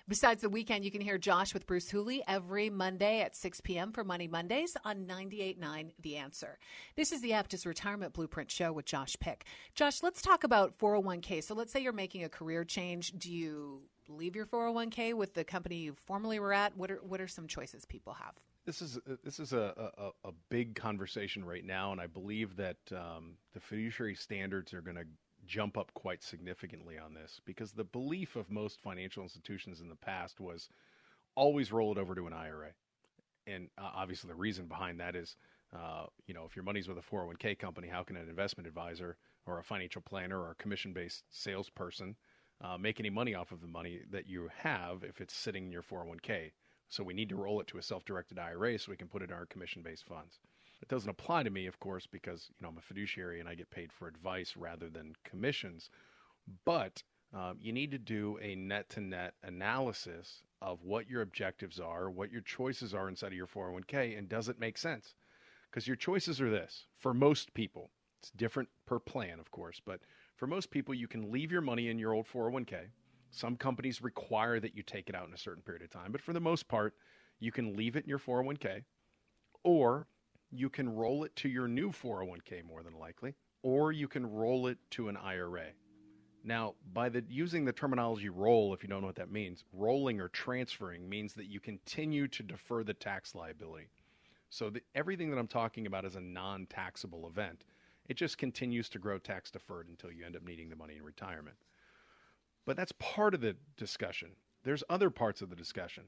[0.08, 3.92] Besides the weekend, you can hear Josh with Bruce Hooley every Monday at 6 p.m.
[3.92, 6.58] for Money Mondays on 98.9 The Answer.
[6.96, 9.44] This is the Aptus Retirement Blueprint Show with Josh Pick.
[9.74, 11.42] Josh, let's talk about 401k.
[11.42, 13.12] So let's say you're making a career change.
[13.18, 16.76] Do you leave your 401k with the company you formerly were at?
[16.76, 18.34] What are, what are some choices people have?
[18.66, 22.78] This is this is a, a, a, big conversation right now, and I believe that
[22.92, 25.04] um, the fiduciary standards are going to
[25.46, 29.96] jump up quite significantly on this because the belief of most financial institutions in the
[29.96, 30.68] past was
[31.34, 32.70] always roll it over to an IRA,
[33.46, 35.36] and uh, obviously the reason behind that is,
[35.74, 39.16] uh, you know, if your money's with a 401k company, how can an investment advisor
[39.46, 42.16] or a financial planner or a commission-based salesperson
[42.62, 45.72] uh, make any money off of the money that you have if it's sitting in
[45.72, 46.52] your 401k.
[46.88, 49.30] So we need to roll it to a self-directed IRA so we can put it
[49.30, 50.38] in our commission-based funds.
[50.84, 53.54] It doesn't apply to me, of course, because you know I'm a fiduciary and I
[53.54, 55.88] get paid for advice rather than commissions.
[56.66, 62.30] But um, you need to do a net-to-net analysis of what your objectives are, what
[62.30, 65.14] your choices are inside of your 401k, and does it make sense?
[65.70, 67.90] Because your choices are this for most people.
[68.20, 70.00] It's different per plan, of course, but
[70.36, 72.88] for most people, you can leave your money in your old 401k.
[73.30, 76.20] Some companies require that you take it out in a certain period of time, but
[76.20, 76.92] for the most part,
[77.40, 78.84] you can leave it in your 401k,
[79.62, 80.08] or
[80.54, 84.66] you can roll it to your new 401k more than likely, or you can roll
[84.66, 85.66] it to an IRA.
[86.44, 90.20] Now, by the using the terminology roll, if you don't know what that means, rolling
[90.20, 93.88] or transferring means that you continue to defer the tax liability.
[94.50, 97.64] So the, everything that I'm talking about is a non-taxable event.
[98.08, 101.02] It just continues to grow tax deferred until you end up needing the money in
[101.02, 101.56] retirement.
[102.66, 104.30] But that's part of the discussion.
[104.62, 106.04] There's other parts of the discussion.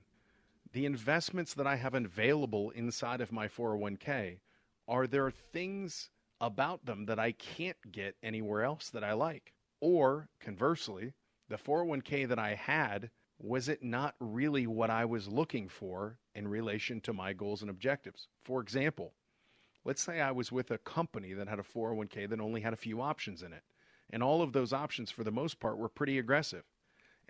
[0.76, 4.40] The investments that I have available inside of my 401k,
[4.86, 9.54] are there things about them that I can't get anywhere else that I like?
[9.80, 11.14] Or conversely,
[11.48, 16.46] the 401k that I had, was it not really what I was looking for in
[16.46, 18.28] relation to my goals and objectives?
[18.44, 19.14] For example,
[19.82, 22.76] let's say I was with a company that had a 401k that only had a
[22.76, 23.62] few options in it.
[24.10, 26.64] And all of those options, for the most part, were pretty aggressive.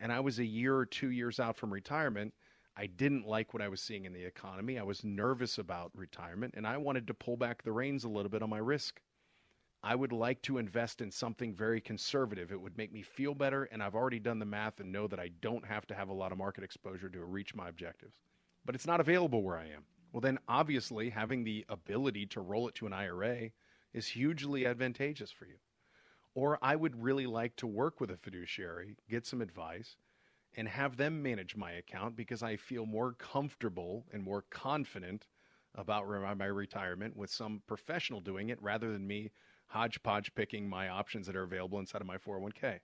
[0.01, 2.35] And I was a year or two years out from retirement.
[2.77, 4.79] I didn't like what I was seeing in the economy.
[4.79, 8.29] I was nervous about retirement, and I wanted to pull back the reins a little
[8.29, 9.01] bit on my risk.
[9.83, 12.53] I would like to invest in something very conservative.
[12.53, 15.21] It would make me feel better, and I've already done the math and know that
[15.21, 18.17] I don't have to have a lot of market exposure to reach my objectives.
[18.65, 19.85] But it's not available where I am.
[20.13, 23.51] Well, then obviously having the ability to roll it to an IRA
[23.95, 25.57] is hugely advantageous for you.
[26.35, 29.97] Or I would really like to work with a fiduciary, get some advice,
[30.57, 35.27] and have them manage my account because I feel more comfortable and more confident
[35.75, 39.31] about my retirement with some professional doing it rather than me
[39.67, 42.81] hodgepodge picking my options that are available inside of my 401k.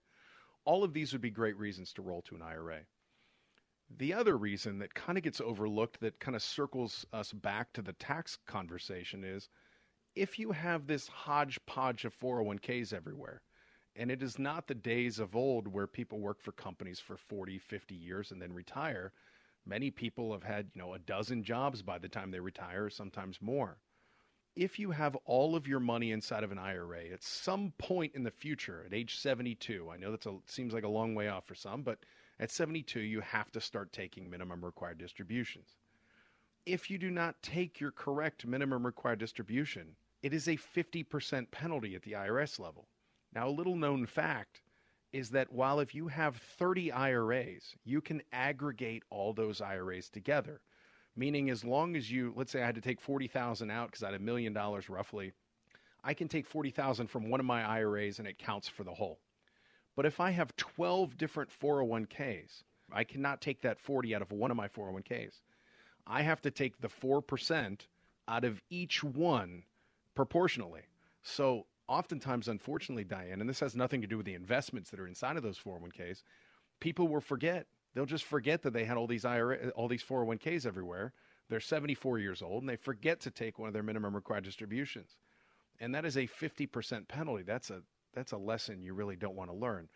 [0.64, 2.80] All of these would be great reasons to roll to an IRA.
[3.98, 7.82] The other reason that kind of gets overlooked, that kind of circles us back to
[7.82, 9.48] the tax conversation, is
[10.14, 13.42] if you have this hodgepodge of 401ks everywhere,
[13.96, 17.58] and it is not the days of old where people work for companies for 40,
[17.58, 19.12] 50 years and then retire.
[19.64, 23.40] Many people have had, you know, a dozen jobs by the time they retire, sometimes
[23.40, 23.78] more
[24.54, 28.22] if you have all of your money inside of an IRA at some point in
[28.22, 31.54] the future, at age 72, I know that seems like a long way off for
[31.54, 31.98] some, but
[32.38, 35.76] at 72, you have to start taking minimum required distributions.
[36.66, 41.94] If you do not take your correct minimum required distribution, it is a 50% penalty
[41.94, 42.86] at the IRS level.
[43.34, 44.62] Now, a little known fact
[45.12, 50.60] is that while if you have 30 IRAs, you can aggregate all those IRAs together.
[51.14, 54.06] Meaning as long as you let's say I had to take 40,000 out cuz I
[54.06, 55.32] had a million dollars roughly
[56.04, 59.20] I can take 40,000 from one of my IRAs and it counts for the whole.
[59.94, 64.50] But if I have 12 different 401ks I cannot take that 40 out of one
[64.50, 65.42] of my 401ks
[66.06, 67.86] I have to take the 4%
[68.26, 69.64] out of each one
[70.14, 70.82] proportionally.
[71.22, 75.06] So oftentimes unfortunately Diane and this has nothing to do with the investments that are
[75.06, 76.22] inside of those 401ks
[76.80, 80.66] people will forget They'll just forget that they had all these IRA, all these 401ks
[80.66, 81.12] everywhere.
[81.48, 85.16] They're 74 years old and they forget to take one of their minimum required distributions.
[85.80, 87.42] And that is a 50% penalty.
[87.42, 87.82] That's a
[88.14, 89.88] that's a lesson you really don't want to learn.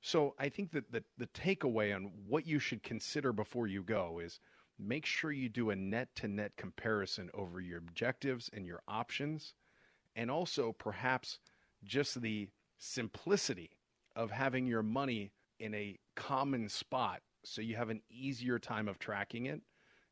[0.00, 4.20] So I think that the, the takeaway on what you should consider before you go
[4.20, 4.40] is
[4.78, 9.52] make sure you do a net to net comparison over your objectives and your options,
[10.18, 11.38] and also perhaps
[11.84, 13.70] just the simplicity
[14.16, 18.98] of having your money in a common spot so you have an easier time of
[18.98, 19.62] tracking it.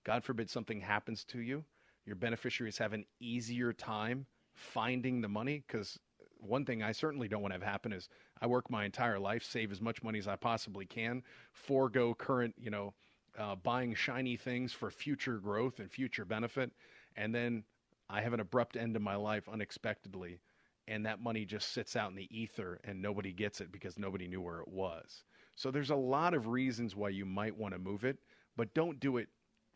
[0.05, 1.65] God forbid something happens to you,
[2.07, 5.99] your beneficiaries have an easier time finding the money because
[6.39, 8.09] one thing I certainly don't want to have happen is
[8.41, 12.55] I work my entire life, save as much money as I possibly can, forego current,
[12.57, 12.95] you know,
[13.37, 16.71] uh, buying shiny things for future growth and future benefit,
[17.17, 17.65] and then
[18.09, 20.41] I have an abrupt end to my life unexpectedly,
[20.89, 24.29] and that money just sits out in the ether and nobody gets it because nobody
[24.29, 25.25] knew where it was.
[25.57, 28.19] So there's a lot of reasons why you might want to move it,
[28.57, 29.29] but don't do it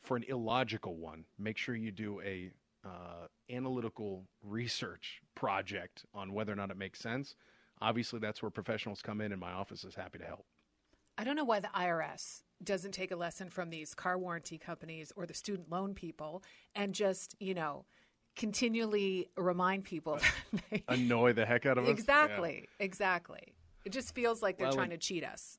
[0.02, 1.24] for an illogical one.
[1.38, 2.52] Make sure you do a
[2.84, 7.34] uh, analytical research project on whether or not it makes sense.
[7.80, 10.44] Obviously, that's where professionals come in, and my office is happy to help.
[11.16, 15.12] I don't know why the IRS doesn't take a lesson from these car warranty companies
[15.16, 16.42] or the student loan people
[16.74, 17.84] and just, you know,
[18.36, 20.18] continually remind people.
[20.88, 21.90] Annoy the heck out of us.
[21.90, 22.68] Exactly.
[22.78, 22.84] Yeah.
[22.84, 23.54] Exactly.
[23.84, 25.58] It just feels like they're well, trying to cheat us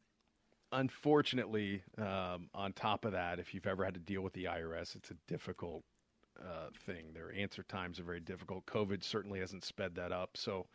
[0.71, 4.95] unfortunately, um, on top of that, if you've ever had to deal with the IRS,
[4.95, 5.83] it's a difficult
[6.39, 7.13] uh, thing.
[7.13, 8.65] Their answer times are very difficult.
[8.65, 10.31] COVID certainly hasn't sped that up.
[10.35, 10.67] So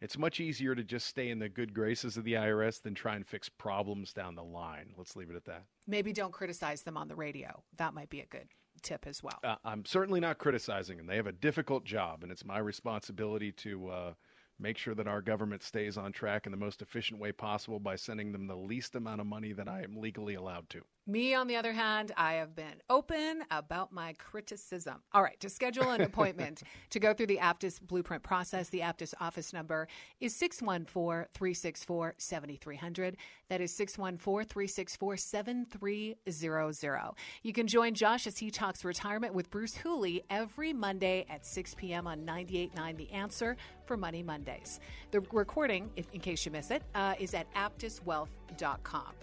[0.00, 3.16] it's much easier to just stay in the good graces of the IRS than try
[3.16, 4.92] and fix problems down the line.
[4.96, 5.64] Let's leave it at that.
[5.86, 7.62] Maybe don't criticize them on the radio.
[7.76, 8.48] That might be a good
[8.82, 9.38] tip as well.
[9.44, 11.06] Uh, I'm certainly not criticizing them.
[11.06, 14.12] They have a difficult job, and it's my responsibility to uh,
[14.58, 17.96] make sure that our government stays on track in the most efficient way possible by
[17.96, 20.82] sending them the least amount of money that I am legally allowed to.
[21.08, 24.96] Me, on the other hand, I have been open about my criticism.
[25.14, 29.14] All right, to schedule an appointment to go through the Aptus blueprint process, the Aptus
[29.18, 29.88] office number
[30.20, 33.16] is 614 364 7300.
[33.48, 37.14] That is 614 364 7300.
[37.42, 41.74] You can join Josh as he talks retirement with Bruce Hooley every Monday at 6
[41.76, 42.06] p.m.
[42.06, 43.56] on 98.9 The Answer
[43.86, 44.78] for Money Mondays.
[45.10, 49.14] The recording, if, in case you miss it, uh, is at aptuswealth.com.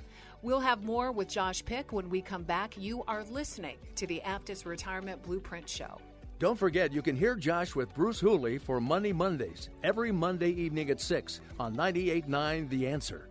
[0.46, 2.76] We'll have more with Josh Pick when we come back.
[2.78, 6.00] You are listening to the Aptus Retirement Blueprint Show.
[6.38, 10.91] Don't forget, you can hear Josh with Bruce Hooley for Money Mondays every Monday evening
[10.91, 13.28] at 6 on 98.9 The Answer.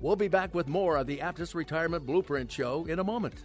[0.00, 3.44] We'll be back with more of the Aptus Retirement Blueprint Show in a moment.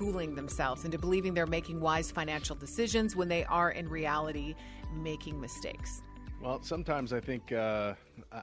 [0.00, 4.54] fooling themselves into believing they're making wise financial decisions when they are in reality
[4.94, 6.00] making mistakes?
[6.40, 7.92] Well, sometimes I think uh,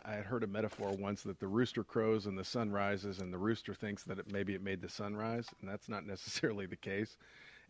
[0.05, 3.39] I heard a metaphor once that the rooster crows and the sun rises, and the
[3.39, 6.75] rooster thinks that it, maybe it made the sun rise, and that's not necessarily the
[6.75, 7.17] case.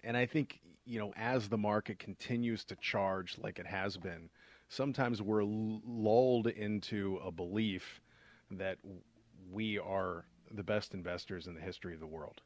[0.03, 4.29] And I think, you know, as the market continues to charge like it has been,
[4.67, 8.01] sometimes we're lulled into a belief
[8.51, 8.79] that
[9.49, 12.41] we are the best investors in the history of the world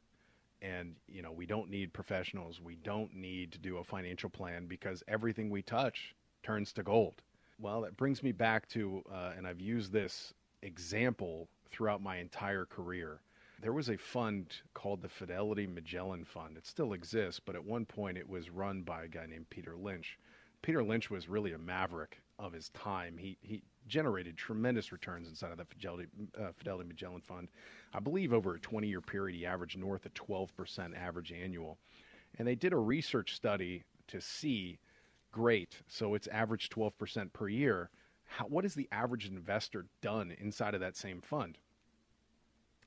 [0.62, 2.60] and you know we don't need professionals.
[2.60, 7.22] We don't need to do a financial plan because everything we touch turns to gold.
[7.58, 10.32] Well that brings me back to uh, and i've used this
[10.62, 13.20] example throughout my entire career.
[13.60, 16.56] There was a fund called the fidelity magellan fund.
[16.56, 19.76] It still exists but at one point it was run by a guy named peter
[19.76, 20.18] lynch.
[20.62, 23.16] Peter lynch was really a maverick of his time.
[23.18, 26.08] He, he generated tremendous returns inside of the fidelity,
[26.40, 27.48] uh, fidelity magellan fund
[27.94, 31.78] I believe over a 20 year period, he averaged north of 12% average annual.
[32.38, 34.78] And they did a research study to see
[35.30, 37.90] great, so it's average 12% per year.
[38.24, 41.58] How, what has the average investor done inside of that same fund?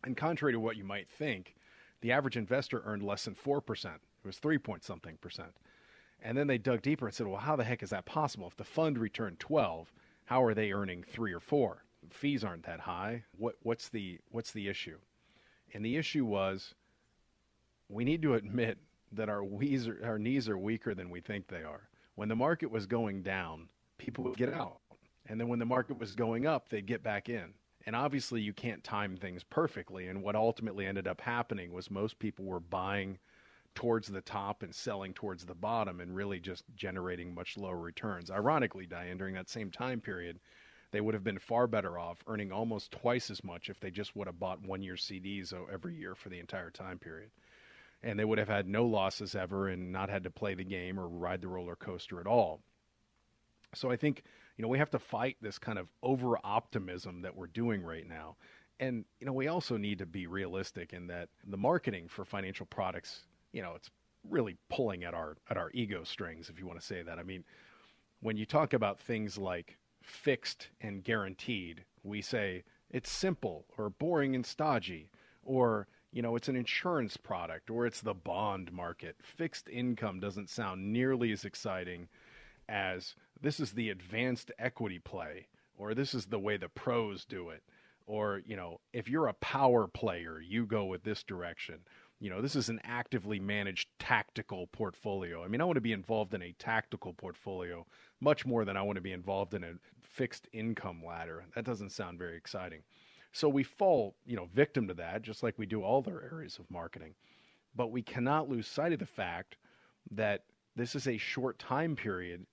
[0.03, 1.55] And contrary to what you might think,
[2.01, 3.85] the average investor earned less than 4%.
[3.85, 5.55] It was 3 point something percent.
[6.21, 8.47] And then they dug deeper and said, well, how the heck is that possible?
[8.47, 9.93] If the fund returned 12,
[10.25, 11.85] how are they earning 3 or 4?
[12.11, 13.23] fees aren't that high.
[13.37, 14.97] What what's the what's the issue?
[15.73, 16.73] And the issue was
[17.89, 18.77] we need to admit
[19.11, 21.89] that our are, our knees are weaker than we think they are.
[22.15, 23.67] When the market was going down,
[23.97, 24.79] people would get out.
[25.27, 27.53] And then when the market was going up, they'd get back in.
[27.85, 32.17] And obviously you can't time things perfectly and what ultimately ended up happening was most
[32.17, 33.19] people were buying
[33.75, 38.31] towards the top and selling towards the bottom and really just generating much lower returns.
[38.31, 40.39] Ironically, Diane, during that same time period,
[40.91, 44.15] they would have been far better off, earning almost twice as much if they just
[44.15, 47.29] would have bought one year CDs every year for the entire time period.
[48.01, 50.99] And they would have had no losses ever and not had to play the game
[50.99, 52.61] or ride the roller coaster at all.
[53.73, 54.23] So I think,
[54.55, 58.07] you know, we have to fight this kind of over optimism that we're doing right
[58.07, 58.37] now.
[58.79, 62.65] And, you know, we also need to be realistic in that the marketing for financial
[62.65, 63.21] products,
[63.55, 63.89] you know, it's
[64.29, 67.17] really pulling at our at our ego strings if you want to say that.
[67.17, 67.43] I mean,
[68.19, 71.83] when you talk about things like fixed and guaranteed.
[72.03, 75.09] We say it's simple or boring and stodgy,
[75.43, 79.17] or you know, it's an insurance product or it's the bond market.
[79.21, 82.07] Fixed income doesn't sound nearly as exciting
[82.69, 85.47] as this is the advanced equity play
[85.77, 87.63] or this is the way the pros do it.
[88.07, 91.79] Or, you know, if you're a power player, you go with this direction.
[92.19, 95.43] You know, this is an actively managed tactical portfolio.
[95.43, 97.85] I mean, I want to be involved in a tactical portfolio
[98.21, 101.45] much more than I want to be involved in a fixed income ladder.
[101.55, 102.81] That doesn't sound very exciting.
[103.33, 106.57] So we fall, you know, victim to that, just like we do all other areas
[106.57, 107.15] of marketing.
[107.75, 109.57] But we cannot lose sight of the fact
[110.11, 110.45] that
[110.77, 112.45] this is a short time period,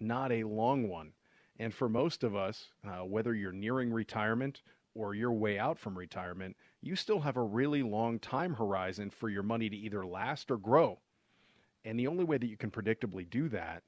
[0.00, 1.12] not a long one.
[1.58, 4.62] And for most of us, uh, whether you're nearing retirement
[4.98, 9.28] or you're way out from retirement, you still have a really long time horizon for
[9.28, 10.98] your money to either last or grow.
[11.84, 13.84] And the only way that you can predictably do that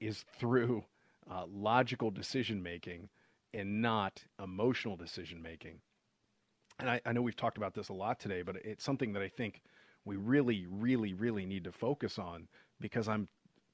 [0.00, 0.84] is through
[1.30, 3.08] uh, logical decision making
[3.54, 5.78] and not emotional decision making.
[6.80, 9.22] And I, I, know we've talked about this a lot today, but it's something that
[9.22, 9.62] I think
[10.04, 12.48] we really, really, really need to focus on
[12.80, 13.28] because I'm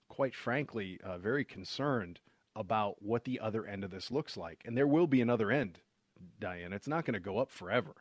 [0.09, 2.21] quite frankly uh, very concerned
[2.57, 4.63] about what the other end of this looks like.
[4.65, 5.81] And there will be another end,
[6.41, 6.73] Diane.
[6.73, 7.95] It's not going to go up forever.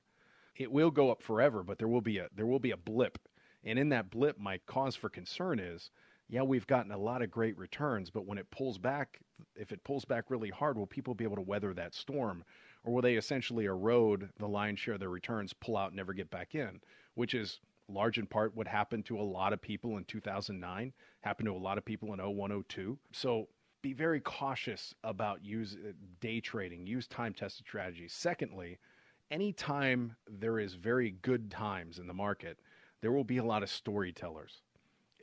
[0.55, 3.17] It will go up forever, but there will be a there will be a blip.
[3.63, 5.89] And in that blip, my cause for concern is
[6.29, 9.19] yeah, we've gotten a lot of great returns, but when it pulls back,
[9.55, 12.43] if it pulls back really hard, will people be able to weather that storm?
[12.83, 16.29] Or will they essentially erode the lion's share of their returns, pull out, never get
[16.29, 16.81] back in?
[17.13, 21.45] Which is large in part what happened to a lot of people in 2009, happened
[21.45, 22.97] to a lot of people in 0102.
[23.11, 23.47] So
[23.83, 28.13] be very cautious about use uh, day trading, use time tested strategies.
[28.13, 28.79] Secondly,
[29.29, 32.57] anytime there is very good times in the market,
[33.01, 34.63] there will be a lot of storytellers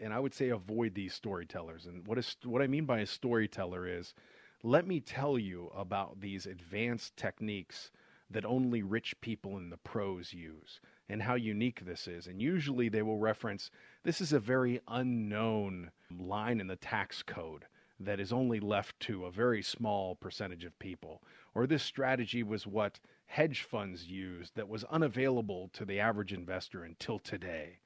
[0.01, 1.87] and I would say avoid these storytellers.
[1.87, 4.15] And what is what I mean by a storyteller is,
[4.63, 7.91] let me tell you about these advanced techniques
[8.31, 12.27] that only rich people and the pros use and how unique this is.
[12.27, 13.71] And usually they will reference
[14.05, 17.67] this is a very unknown line in the tax code
[18.01, 21.23] that is only left to a very small percentage of people.
[21.55, 26.83] Or this strategy was what hedge funds used that was unavailable to the average investor
[26.83, 27.79] until today.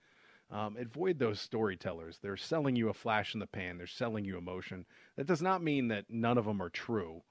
[0.51, 2.19] Um, avoid those storytellers.
[2.23, 4.87] They're selling you a flash in the pan, they're selling you emotion.
[5.17, 7.23] That does not mean that none of them are true,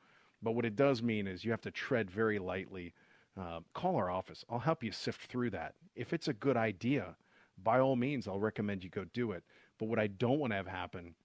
[0.42, 2.94] but what it does mean is you have to tread very lightly.
[3.40, 4.44] Uh, call our office.
[4.50, 5.74] I'll help you sift through that.
[5.96, 7.16] If it's a good idea,
[7.64, 9.44] by all means, I'll recommend you go do it.
[9.80, 11.16] But what I don't want to have happen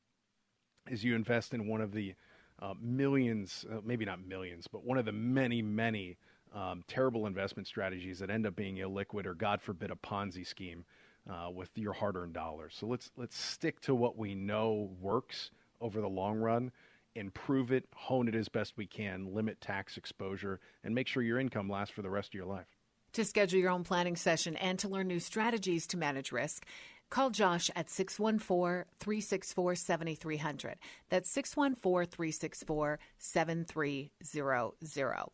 [0.90, 2.14] is you invest in one of the
[2.60, 6.16] uh, millions, uh, maybe not millions, but one of the many, many
[6.54, 10.84] um, terrible investment strategies that end up being illiquid or, God forbid, a Ponzi scheme
[11.30, 12.74] uh, with your hard-earned dollars.
[12.78, 16.72] So let's let's stick to what we know works over the long run,
[17.14, 21.38] improve it, hone it as best we can, limit tax exposure, and make sure your
[21.38, 22.66] income lasts for the rest of your life.
[23.12, 26.66] To schedule your own planning session and to learn new strategies to manage risk.
[27.10, 30.76] Call Josh at 614 364 7300.
[31.08, 35.24] That's 614 364 7300.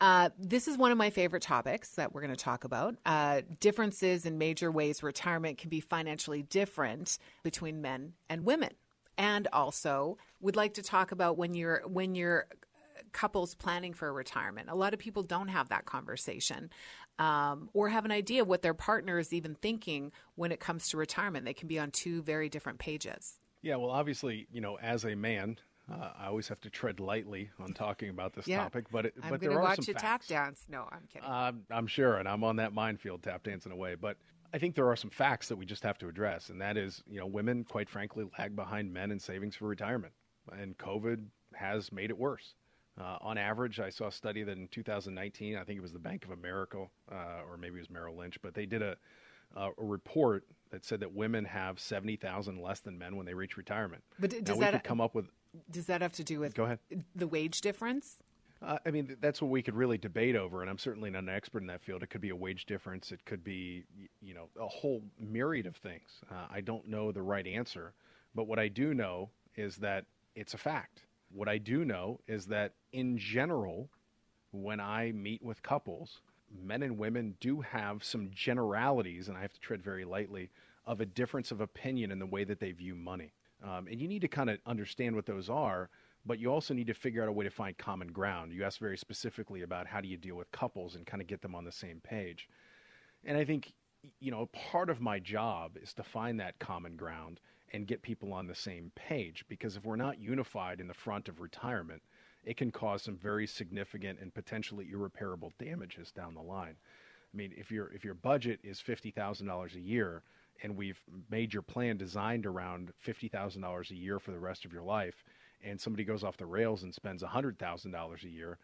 [0.00, 2.94] Uh, this is one of my favorite topics that we're going to talk about.
[3.04, 8.70] Uh, differences in major ways retirement can be financially different between men and women,
[9.16, 12.46] and also would like to talk about when you're when you're
[13.12, 14.68] couples planning for retirement.
[14.70, 16.70] A lot of people don't have that conversation
[17.18, 20.88] um, or have an idea of what their partner is even thinking when it comes
[20.90, 21.44] to retirement.
[21.44, 23.38] They can be on two very different pages.
[23.62, 25.58] Yeah, well, obviously, you know, as a man,
[25.90, 28.58] uh, I always have to tread lightly on talking about this yeah.
[28.58, 30.26] topic, but it, I'm but there are watch some you facts.
[30.28, 30.64] tap dance.
[30.68, 31.28] No, I'm kidding.
[31.28, 33.94] Uh, I'm sure, and I'm on that minefield tap dancing away.
[33.94, 34.16] But
[34.52, 37.02] I think there are some facts that we just have to address, and that is,
[37.08, 40.12] you know, women, quite frankly, lag behind men in savings for retirement,
[40.52, 42.54] and COVID has made it worse.
[43.00, 45.98] Uh, on average, I saw a study that in 2019, I think it was the
[45.98, 47.14] Bank of America, uh,
[47.48, 48.96] or maybe it was Merrill Lynch, but they did a,
[49.56, 54.02] a report that said that women have 70,000 less than men when they reach retirement.
[54.18, 55.26] But does now, that could come up with
[55.70, 56.78] does that have to do with Go ahead.
[57.14, 58.18] the wage difference?
[58.60, 61.28] Uh, I mean, that's what we could really debate over, and I'm certainly not an
[61.28, 62.02] expert in that field.
[62.02, 63.12] It could be a wage difference.
[63.12, 63.84] It could be,
[64.20, 66.20] you know, a whole myriad of things.
[66.30, 67.94] Uh, I don't know the right answer,
[68.34, 71.02] but what I do know is that it's a fact.
[71.32, 73.88] What I do know is that in general,
[74.50, 76.20] when I meet with couples,
[76.64, 80.50] men and women do have some generalities, and I have to tread very lightly,
[80.86, 83.32] of a difference of opinion in the way that they view money.
[83.62, 85.90] Um, and you need to kind of understand what those are,
[86.24, 88.52] but you also need to figure out a way to find common ground.
[88.52, 91.42] You asked very specifically about how do you deal with couples and kind of get
[91.42, 92.48] them on the same page.
[93.24, 93.72] And I think,
[94.20, 97.40] you know, part of my job is to find that common ground
[97.72, 101.28] and get people on the same page because if we're not unified in the front
[101.28, 102.02] of retirement,
[102.44, 106.76] it can cause some very significant and potentially irreparable damages down the line.
[107.32, 110.22] I mean, if your if your budget is fifty thousand dollars a year,
[110.62, 111.00] and we've
[111.30, 115.24] made your plan designed around $50,000 a year for the rest of your life,
[115.62, 118.58] and somebody goes off the rails and spends $100,000 a year,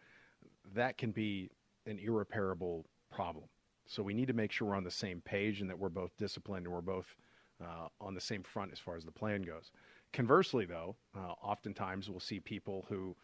[0.73, 1.49] that can be
[1.85, 3.45] an irreparable problem.
[3.87, 6.11] So we need to make sure we're on the same page and that we're both
[6.17, 7.15] disciplined and we're both
[7.63, 9.71] uh, on the same front as far as the plan goes.
[10.13, 13.15] Conversely, though, uh, oftentimes we'll see people who,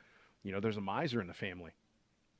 [0.43, 1.71] you know, there's a miser in the family.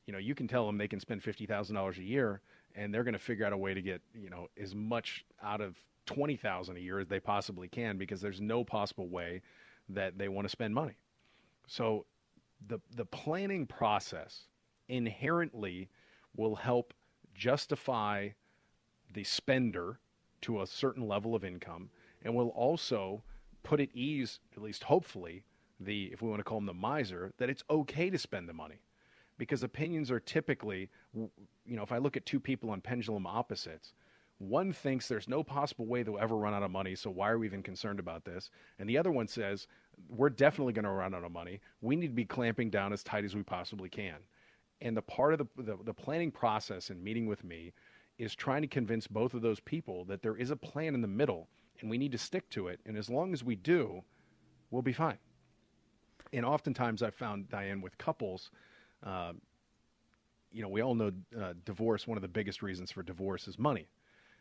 [0.07, 2.41] You know, you can tell them they can spend fifty thousand dollars a year,
[2.75, 5.61] and they're going to figure out a way to get you know as much out
[5.61, 9.41] of twenty thousand a year as they possibly can because there's no possible way
[9.89, 10.97] that they want to spend money.
[11.67, 12.05] So,
[12.67, 14.47] the the planning process
[14.89, 15.89] inherently
[16.35, 16.93] will help
[17.33, 18.29] justify
[19.13, 19.99] the spender
[20.41, 21.89] to a certain level of income
[22.23, 23.23] and will also
[23.63, 25.43] put at ease, at least hopefully,
[25.79, 28.53] the if we want to call him the miser, that it's okay to spend the
[28.53, 28.81] money.
[29.37, 31.29] Because opinions are typically, you
[31.65, 33.93] know, if I look at two people on pendulum opposites,
[34.37, 37.37] one thinks there's no possible way they'll ever run out of money, so why are
[37.37, 38.49] we even concerned about this?
[38.79, 39.67] And the other one says,
[40.09, 41.59] we're definitely going to run out of money.
[41.81, 44.15] We need to be clamping down as tight as we possibly can.
[44.81, 47.71] And the part of the, the, the planning process and meeting with me
[48.21, 51.07] is trying to convince both of those people that there is a plan in the
[51.07, 51.47] middle
[51.79, 52.79] and we need to stick to it.
[52.85, 54.03] And as long as we do,
[54.69, 55.17] we'll be fine.
[56.31, 58.51] And oftentimes I've found, Diane, with couples,
[59.03, 59.33] uh,
[60.51, 63.57] you know, we all know uh, divorce, one of the biggest reasons for divorce is
[63.57, 63.87] money.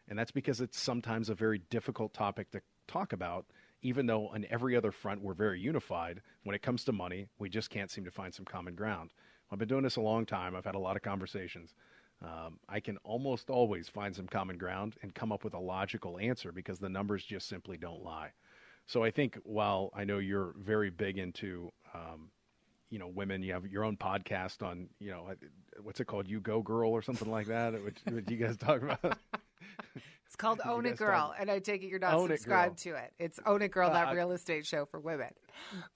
[0.08, 3.46] And that's because it's sometimes a very difficult topic to talk about,
[3.80, 6.20] even though on every other front we're very unified.
[6.44, 9.14] When it comes to money, we just can't seem to find some common ground.
[9.50, 10.54] I've been doing this a long time.
[10.54, 11.74] I've had a lot of conversations
[12.22, 16.18] um, I can almost always find some common ground and come up with a logical
[16.18, 18.32] answer because the numbers just simply don't lie.
[18.86, 22.30] So I think while I know you're very big into, um,
[22.90, 25.32] you know, women, you have your own podcast on, you know,
[25.82, 28.82] what's it called, You Go Girl or something like that, which, which you guys talk
[28.82, 29.18] about.
[30.30, 31.36] It's called Own It Girl, talk...
[31.40, 33.12] and I take it you're not Own subscribed it to it.
[33.18, 35.30] It's Own It Girl, uh, that real estate show for women.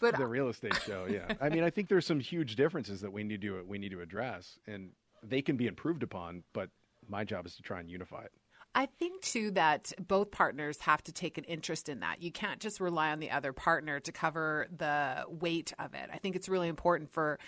[0.01, 1.35] But the real estate show, yeah.
[1.41, 4.01] I mean, I think there's some huge differences that we need to we need to
[4.01, 4.91] address, and
[5.29, 6.71] they can be improved upon, but
[7.09, 8.33] my job is to try and unify it.
[8.75, 12.23] I think too that both partners have to take an interest in that.
[12.23, 16.11] You can't just rely on the other partner to cover the weight of it.
[16.13, 17.39] I think it's really important for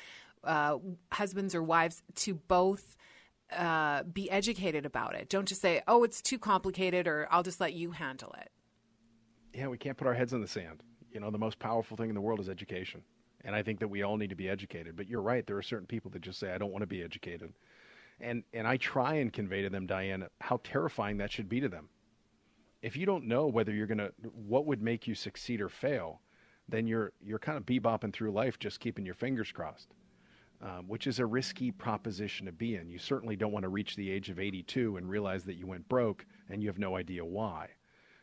[0.45, 0.79] uh,
[1.13, 2.97] husbands or wives to both
[3.57, 5.29] uh, be educated about it.
[5.29, 8.51] Don't just say, "Oh, it's too complicated," or "I'll just let you handle it."
[9.53, 10.83] Yeah, we can't put our heads in the sand.
[11.13, 13.03] You know, the most powerful thing in the world is education,
[13.47, 14.97] and I think that we all need to be educated.
[14.97, 17.03] But you're right; there are certain people that just say, "I don't want to be
[17.03, 17.55] educated."
[18.21, 21.69] And and I try and convey to them, Diane, how terrifying that should be to
[21.69, 21.89] them.
[22.83, 26.21] If you don't know whether you're gonna what would make you succeed or fail,
[26.69, 29.95] then you're you're kind of bebopping through life just keeping your fingers crossed.
[30.63, 32.89] Um, which is a risky proposition to be in.
[32.89, 35.87] You certainly don't want to reach the age of 82 and realize that you went
[35.87, 37.69] broke and you have no idea why.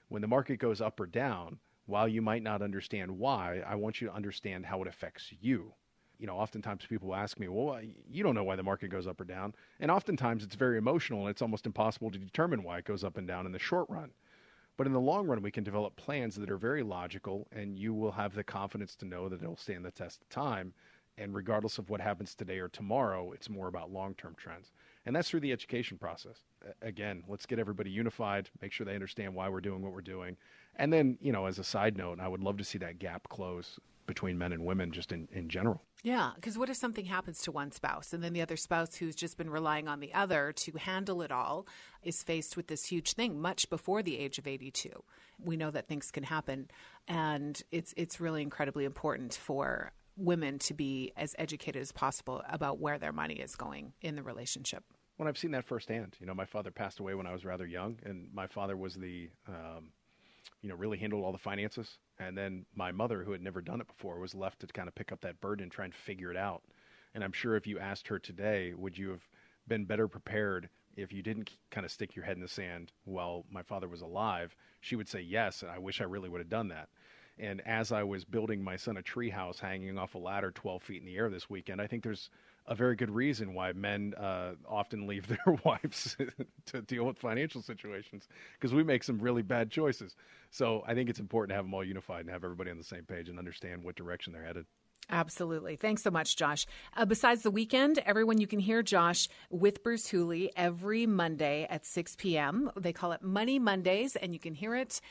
[0.09, 4.01] When the market goes up or down, while you might not understand why, I want
[4.01, 5.73] you to understand how it affects you
[6.23, 9.19] you know, oftentimes people ask me, well, you don't know why the market goes up
[9.19, 9.53] or down.
[9.81, 13.17] And oftentimes it's very emotional and it's almost impossible to determine why it goes up
[13.17, 14.11] and down in the short run.
[14.77, 17.93] But in the long run, we can develop plans that are very logical, and you
[17.93, 20.73] will have the confidence to know that it'll stand the test of time.
[21.17, 24.71] And regardless of what happens today or tomorrow, it's more about long term trends.
[25.05, 26.39] And that's through the education process.
[26.81, 30.37] Again, let's get everybody unified, make sure they understand why we're doing what we're doing.
[30.75, 33.29] And then, you know, as a side note, I would love to see that gap
[33.29, 35.81] close between men and women just in, in general.
[36.03, 39.15] Yeah, because what if something happens to one spouse and then the other spouse who's
[39.15, 41.65] just been relying on the other to handle it all
[42.01, 44.91] is faced with this huge thing much before the age of 82.
[45.41, 46.69] We know that things can happen
[47.07, 52.79] and it's it's really incredibly important for women to be as educated as possible about
[52.79, 54.83] where their money is going in the relationship.
[55.17, 56.17] Well, I've seen that firsthand.
[56.19, 58.95] You know, my father passed away when I was rather young, and my father was
[58.95, 59.89] the um,
[60.61, 61.97] you know, really handled all the finances.
[62.19, 64.95] And then my mother, who had never done it before, was left to kind of
[64.95, 66.63] pick up that burden and try and figure it out.
[67.13, 69.27] And I'm sure if you asked her today, would you have
[69.67, 73.45] been better prepared if you didn't kind of stick your head in the sand while
[73.51, 74.55] my father was alive?
[74.81, 76.89] She would say yes, and I wish I really would have done that.
[77.39, 81.01] And as I was building my son a treehouse hanging off a ladder 12 feet
[81.01, 82.29] in the air this weekend, I think there's
[82.67, 86.15] a very good reason why men uh, often leave their wives
[86.67, 88.27] to deal with financial situations
[88.59, 90.15] because we make some really bad choices.
[90.51, 92.83] So I think it's important to have them all unified and have everybody on the
[92.83, 94.65] same page and understand what direction they're headed.
[95.09, 95.75] Absolutely.
[95.75, 96.65] Thanks so much, Josh.
[96.95, 101.85] Uh, besides the weekend, everyone, you can hear Josh with Bruce Hooley every Monday at
[101.85, 102.71] 6 p.m.
[102.77, 105.01] They call it Money Mondays, and you can hear it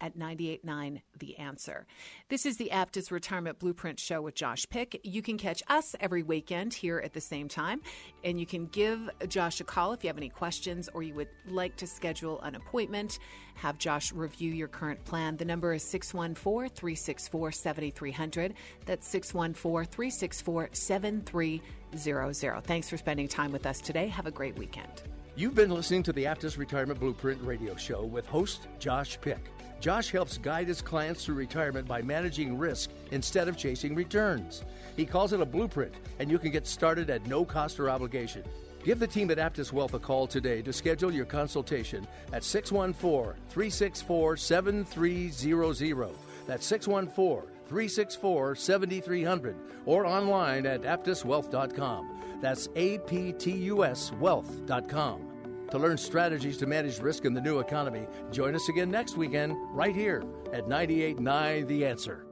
[0.00, 1.86] at 98.9 The Answer.
[2.28, 5.00] This is the Aptus Retirement Blueprint Show with Josh Pick.
[5.04, 7.80] You can catch us every weekend here at the same time,
[8.24, 11.28] and you can give Josh a call if you have any questions or you would
[11.46, 13.18] like to schedule an appointment.
[13.54, 15.36] Have Josh review your current plan.
[15.36, 18.54] The number is 614 364 7300.
[18.86, 22.64] That's 614 364 7300.
[22.64, 24.08] Thanks for spending time with us today.
[24.08, 25.02] Have a great weekend.
[25.38, 29.38] You've been listening to the Aptus Retirement Blueprint radio show with host Josh Pick.
[29.80, 34.64] Josh helps guide his clients through retirement by managing risk instead of chasing returns.
[34.96, 38.42] He calls it a blueprint, and you can get started at no cost or obligation.
[38.84, 43.34] Give the team at Aptus Wealth a call today to schedule your consultation at 614
[43.50, 46.10] 364 7300.
[46.46, 52.38] That's 614 364 7300 or online at aptuswealth.com.
[52.40, 55.27] That's A P T U S wealth.com.
[55.70, 59.54] To learn strategies to manage risk in the new economy, join us again next weekend,
[59.70, 62.24] right here at 98.9 The Answer.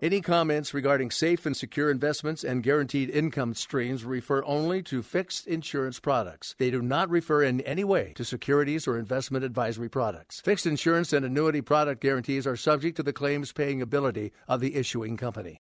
[0.00, 5.46] Any comments regarding safe and secure investments and guaranteed income streams refer only to fixed
[5.46, 6.56] insurance products.
[6.58, 10.40] They do not refer in any way to securities or investment advisory products.
[10.40, 14.74] Fixed insurance and annuity product guarantees are subject to the claims paying ability of the
[14.74, 15.60] issuing company.